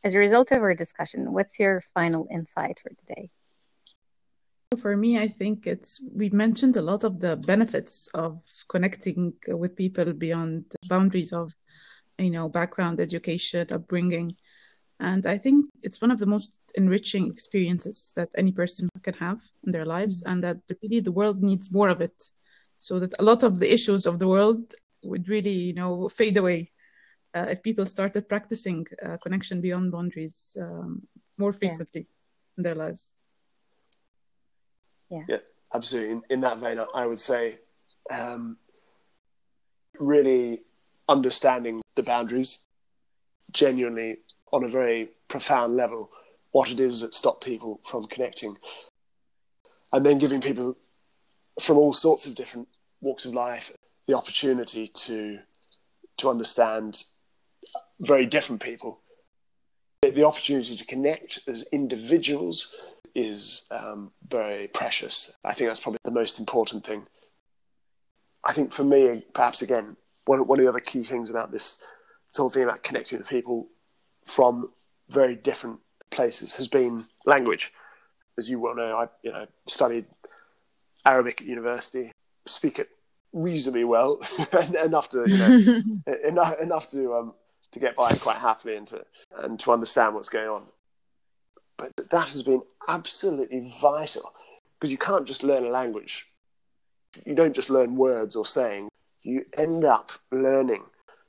As 0.01 0.15
a 0.15 0.19
result 0.19 0.51
of 0.51 0.61
our 0.61 0.73
discussion, 0.73 1.33
what's 1.33 1.59
your 1.59 1.83
final 1.93 2.25
insight 2.31 2.79
for 2.79 2.89
today? 2.89 3.29
For 4.77 4.95
me, 4.95 5.19
I 5.19 5.27
think 5.27 5.67
it's 5.67 6.09
we've 6.15 6.33
mentioned 6.33 6.77
a 6.77 6.81
lot 6.81 7.03
of 7.03 7.19
the 7.19 7.35
benefits 7.35 8.07
of 8.13 8.41
connecting 8.69 9.33
with 9.47 9.75
people 9.75 10.13
beyond 10.13 10.71
boundaries 10.87 11.33
of, 11.33 11.51
you 12.19 12.31
know, 12.31 12.49
background, 12.49 12.99
education, 12.99 13.67
upbringing, 13.71 14.35
and 14.99 15.25
I 15.25 15.37
think 15.37 15.65
it's 15.83 16.01
one 16.01 16.11
of 16.11 16.19
the 16.19 16.25
most 16.25 16.59
enriching 16.75 17.31
experiences 17.31 18.13
that 18.17 18.29
any 18.37 18.51
person 18.51 18.89
can 19.01 19.13
have 19.15 19.39
in 19.65 19.71
their 19.71 19.85
lives, 19.85 20.21
mm-hmm. 20.21 20.31
and 20.33 20.43
that 20.43 20.57
really 20.83 20.99
the 20.99 21.11
world 21.11 21.41
needs 21.41 21.73
more 21.73 21.89
of 21.89 22.01
it, 22.01 22.21
so 22.77 22.99
that 22.99 23.13
a 23.19 23.23
lot 23.23 23.43
of 23.43 23.59
the 23.59 23.71
issues 23.71 24.05
of 24.05 24.19
the 24.19 24.27
world 24.27 24.73
would 25.03 25.29
really, 25.29 25.51
you 25.51 25.73
know, 25.73 26.09
fade 26.09 26.37
away 26.37 26.71
uh, 27.33 27.45
if 27.49 27.63
people 27.63 27.85
started 27.85 28.27
practicing 28.27 28.85
uh, 29.05 29.17
connection 29.17 29.61
beyond 29.61 29.91
boundaries 29.91 30.57
um, 30.61 31.01
more 31.37 31.53
frequently 31.53 32.01
yeah. 32.01 32.57
in 32.57 32.63
their 32.63 32.75
lives. 32.75 33.13
Yeah. 35.09 35.23
Yeah, 35.27 35.37
absolutely. 35.73 36.11
In, 36.11 36.21
in 36.29 36.41
that 36.41 36.59
vein, 36.59 36.79
I 36.93 37.05
would 37.05 37.19
say 37.19 37.55
um, 38.11 38.57
really 39.99 40.63
understanding 41.09 41.81
the 41.95 42.03
boundaries, 42.03 42.59
genuinely 43.51 44.19
on 44.53 44.63
a 44.63 44.69
very 44.69 45.09
profound 45.27 45.75
level, 45.75 46.09
what 46.51 46.69
it 46.69 46.79
is 46.79 47.01
that 47.01 47.13
stop 47.13 47.43
people 47.43 47.81
from 47.83 48.07
connecting, 48.07 48.55
and 49.91 50.05
then 50.05 50.19
giving 50.19 50.39
people 50.39 50.77
from 51.59 51.77
all 51.77 51.93
sorts 51.93 52.25
of 52.25 52.35
different 52.35 52.67
walks 53.01 53.25
of 53.25 53.33
life 53.33 53.71
the 54.07 54.15
opportunity 54.15 54.87
to 54.87 55.39
to 56.17 56.29
understand 56.29 57.03
very 57.99 58.25
different 58.25 58.61
people. 58.61 58.99
The 60.01 60.23
opportunity 60.23 60.75
to 60.75 60.85
connect 60.85 61.47
as 61.47 61.65
individuals 61.71 62.73
is 63.15 63.63
um, 63.71 64.11
very 64.27 64.67
precious. 64.67 65.37
I 65.43 65.53
think 65.53 65.69
that's 65.69 65.79
probably 65.79 65.99
the 66.03 66.11
most 66.11 66.39
important 66.39 66.85
thing. 66.85 67.05
I 68.43 68.53
think 68.53 68.73
for 68.73 68.83
me, 68.83 69.23
perhaps 69.33 69.61
again, 69.61 69.97
one, 70.29 70.45
one 70.45 70.59
of 70.59 70.63
the 70.63 70.69
other 70.69 70.79
key 70.79 71.03
things 71.03 71.31
about 71.31 71.51
this, 71.51 71.79
this 72.29 72.37
whole 72.37 72.51
thing 72.51 72.63
about 72.63 72.83
connecting 72.83 73.17
with 73.17 73.27
people 73.27 73.67
from 74.25 74.69
very 75.09 75.35
different 75.35 75.79
places 76.11 76.53
has 76.53 76.67
been 76.67 77.05
language. 77.25 77.73
As 78.37 78.47
you 78.47 78.59
well 78.59 78.75
know, 78.75 78.95
I 78.95 79.07
you 79.23 79.31
know 79.31 79.47
studied 79.67 80.05
Arabic 81.03 81.41
at 81.41 81.47
university, 81.47 82.13
speak 82.45 82.77
it 82.77 82.89
reasonably 83.33 83.83
well, 83.83 84.19
enough 84.83 85.09
to 85.09 85.25
you 85.27 85.37
know, 85.37 86.05
enough 86.27 86.59
enough 86.59 86.89
to 86.91 87.15
um, 87.15 87.33
to 87.71 87.79
get 87.79 87.95
by 87.95 88.11
quite 88.21 88.37
happily 88.37 88.75
and 88.75 88.87
to 88.87 89.03
and 89.39 89.59
to 89.61 89.71
understand 89.71 90.13
what's 90.13 90.29
going 90.29 90.47
on. 90.47 90.63
But 91.75 91.91
that 92.11 92.29
has 92.29 92.43
been 92.43 92.61
absolutely 92.87 93.73
vital 93.81 94.31
because 94.75 94.91
you 94.91 94.99
can't 94.99 95.25
just 95.25 95.43
learn 95.43 95.65
a 95.65 95.69
language. 95.69 96.27
You 97.25 97.33
don't 97.33 97.55
just 97.55 97.71
learn 97.71 97.95
words 97.95 98.35
or 98.35 98.45
saying. 98.45 98.89
You 99.29 99.45
end 99.57 99.83
up 99.83 100.11
learning 100.31 100.83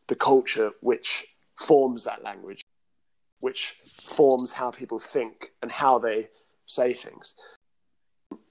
the 0.08 0.16
culture 0.16 0.72
which 0.80 1.26
forms 1.56 2.04
that 2.04 2.22
language, 2.22 2.62
which 3.40 3.76
forms 4.00 4.50
how 4.52 4.70
people 4.70 4.98
think 4.98 5.52
and 5.60 5.70
how 5.70 5.98
they 5.98 6.28
say 6.66 6.94
things. 6.94 7.34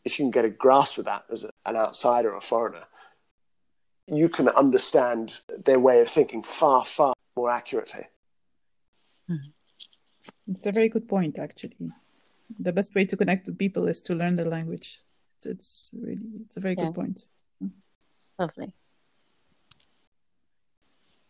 If 0.05 0.19
you 0.19 0.25
can 0.25 0.31
get 0.31 0.45
a 0.45 0.49
grasp 0.49 0.99
of 0.99 1.05
that 1.05 1.25
as 1.31 1.43
an 1.65 1.75
outsider 1.75 2.31
or 2.31 2.37
a 2.37 2.41
foreigner, 2.41 2.85
you 4.07 4.29
can 4.29 4.49
understand 4.49 5.39
their 5.65 5.79
way 5.79 6.01
of 6.01 6.09
thinking 6.09 6.43
far, 6.43 6.85
far 6.85 7.13
more 7.35 7.49
accurately. 7.49 8.05
Mm-hmm. 9.29 10.53
It's 10.53 10.67
a 10.67 10.71
very 10.71 10.89
good 10.89 11.07
point, 11.07 11.39
actually. 11.39 11.91
The 12.59 12.73
best 12.73 12.93
way 12.95 13.05
to 13.05 13.17
connect 13.17 13.47
with 13.47 13.57
people 13.57 13.87
is 13.87 14.01
to 14.01 14.15
learn 14.15 14.35
the 14.35 14.47
language. 14.47 14.99
It's, 15.35 15.45
it's 15.45 15.91
really, 15.99 16.29
it's 16.41 16.57
a 16.57 16.59
very 16.59 16.75
yeah. 16.77 16.85
good 16.85 16.95
point. 16.95 17.27
Lovely. 18.37 18.73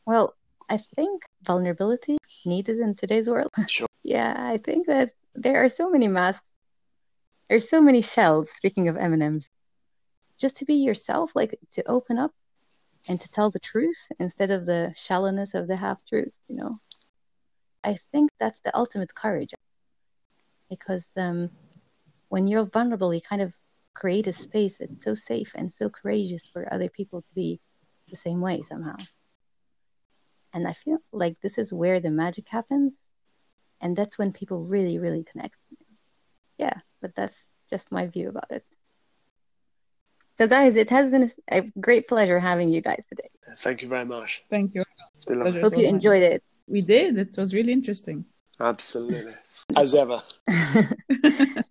Well, 0.10 0.34
I 0.67 0.78
think 0.78 1.22
vulnerability 1.43 2.17
needed 2.43 2.80
in 2.80 2.95
today's 2.95 3.30
world. 3.30 3.52
Sure. 3.69 3.88
yeah, 4.02 4.34
I 4.36 4.58
think 4.58 4.88
that 4.88 5.12
there 5.36 5.63
are 5.63 5.69
so 5.69 5.88
many 5.88 6.08
masks. 6.08 6.50
There's 7.48 7.69
so 7.69 7.80
many 7.80 8.02
shells. 8.02 8.50
Speaking 8.50 8.88
of 8.88 8.98
M&Ms, 8.98 9.48
just 10.39 10.58
to 10.58 10.65
be 10.65 10.78
yourself, 10.78 11.36
like 11.36 11.60
to 11.74 11.88
open 11.88 12.17
up 12.17 12.32
and 13.08 13.22
to 13.22 13.32
tell 13.32 13.52
the 13.52 13.60
truth 13.60 14.02
instead 14.19 14.50
of 14.50 14.65
the 14.65 14.91
shallowness 14.95 15.54
of 15.54 15.67
the 15.67 15.78
half 15.78 16.04
truth, 16.04 16.34
you 16.48 16.56
know. 16.56 16.80
I 17.84 18.00
think 18.12 18.32
that's 18.39 18.62
the 18.62 18.76
ultimate 18.76 19.13
courage 19.13 19.54
because 20.72 21.08
um, 21.17 21.52
when 22.30 22.48
you're 22.48 22.65
vulnerable, 22.65 23.13
you 23.13 23.22
kind 23.22 23.43
of 23.43 23.54
create 23.93 24.26
a 24.26 24.34
space 24.34 24.78
that's 24.78 25.04
so 25.04 25.13
safe 25.13 25.52
and 25.54 25.72
so 25.72 25.88
courageous 25.88 26.48
for 26.52 26.74
other 26.74 26.89
people 26.89 27.22
to 27.22 27.34
be 27.36 27.60
the 28.10 28.17
same 28.17 28.41
way 28.41 28.63
somehow. 28.63 28.95
And 30.54 30.68
I 30.68 30.74
feel 30.74 30.98
like 31.12 31.38
this 31.42 31.58
is 31.58 31.72
where 31.72 32.00
the 32.00 32.10
magic 32.10 32.48
happens. 32.50 33.10
And 33.82 33.96
that's 33.96 34.18
when 34.18 34.34
people 34.34 34.64
really, 34.64 35.00
really 35.00 35.24
connect. 35.24 35.56
Yeah, 36.58 36.80
but 37.02 37.16
that's 37.16 37.38
just 37.70 37.92
my 37.92 38.08
view 38.08 38.30
about 38.30 38.52
it. 38.52 38.66
So, 40.38 40.48
guys, 40.48 40.76
it 40.76 40.90
has 40.90 41.12
been 41.12 41.30
a 41.52 41.62
great 41.80 42.08
pleasure 42.08 42.40
having 42.40 42.70
you 42.70 42.82
guys 42.82 43.06
today. 43.10 43.30
Thank 43.58 43.82
you 43.82 43.88
very 43.88 44.06
much. 44.06 44.44
Thank 44.50 44.74
you. 44.74 44.84
It's 45.16 45.26
been 45.26 45.42
Hope 45.42 45.78
you 45.78 45.86
enjoyed 45.88 46.24
it. 46.24 46.44
We 46.68 46.82
did. 46.82 47.18
It 47.18 47.36
was 47.38 47.54
really 47.54 47.74
interesting. 47.74 48.26
Absolutely. 48.60 49.34
As 49.76 49.94
ever. 49.96 50.22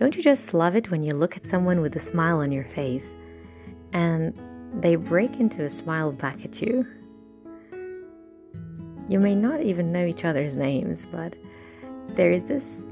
Don't 0.00 0.16
you 0.16 0.22
just 0.22 0.54
love 0.54 0.76
it 0.76 0.90
when 0.90 1.02
you 1.02 1.12
look 1.12 1.36
at 1.36 1.46
someone 1.46 1.82
with 1.82 1.94
a 1.94 2.00
smile 2.00 2.38
on 2.38 2.50
your 2.50 2.64
face 2.64 3.14
and 3.92 4.32
they 4.72 4.96
break 4.96 5.38
into 5.38 5.62
a 5.62 5.68
smile 5.68 6.10
back 6.10 6.42
at 6.42 6.62
you? 6.62 6.86
You 9.10 9.20
may 9.20 9.34
not 9.34 9.60
even 9.60 9.92
know 9.92 10.06
each 10.06 10.24
other's 10.24 10.56
names, 10.56 11.04
but 11.04 11.34
there 12.16 12.30
is 12.30 12.44
this 12.44 12.86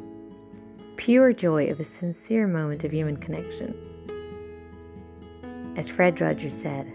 pure 0.98 1.32
joy 1.32 1.68
of 1.70 1.80
a 1.80 1.84
sincere 1.84 2.46
moment 2.46 2.84
of 2.84 2.92
human 2.92 3.16
connection. 3.16 3.74
As 5.78 5.88
Fred 5.88 6.20
Rogers 6.20 6.52
said, 6.52 6.92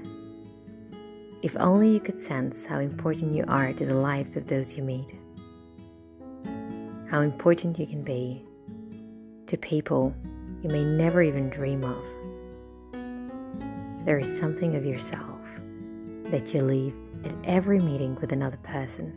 if 1.42 1.58
only 1.58 1.90
you 1.90 2.00
could 2.00 2.20
sense 2.20 2.66
how 2.66 2.78
important 2.78 3.34
you 3.34 3.46
are 3.48 3.74
to 3.74 3.84
the 3.84 3.96
lives 3.96 4.36
of 4.36 4.46
those 4.46 4.78
you 4.78 4.84
meet, 4.84 5.12
how 7.10 7.22
important 7.22 7.80
you 7.80 7.88
can 7.88 8.04
be 8.04 8.46
to 9.54 9.58
people 9.60 10.12
you 10.64 10.70
may 10.72 10.84
never 10.84 11.22
even 11.22 11.48
dream 11.48 11.84
of. 11.84 12.04
There 14.04 14.18
is 14.18 14.36
something 14.36 14.76
of 14.76 14.84
yourself 14.84 15.40
that 16.32 16.52
you 16.56 16.64
leave 16.64 16.96
at 17.24 17.36
every 17.44 17.80
meeting 17.80 18.16
with 18.20 18.32
another 18.32 18.58
person. 18.64 19.14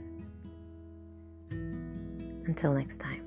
Until 2.46 2.75
next 2.75 3.01
time. 3.01 3.26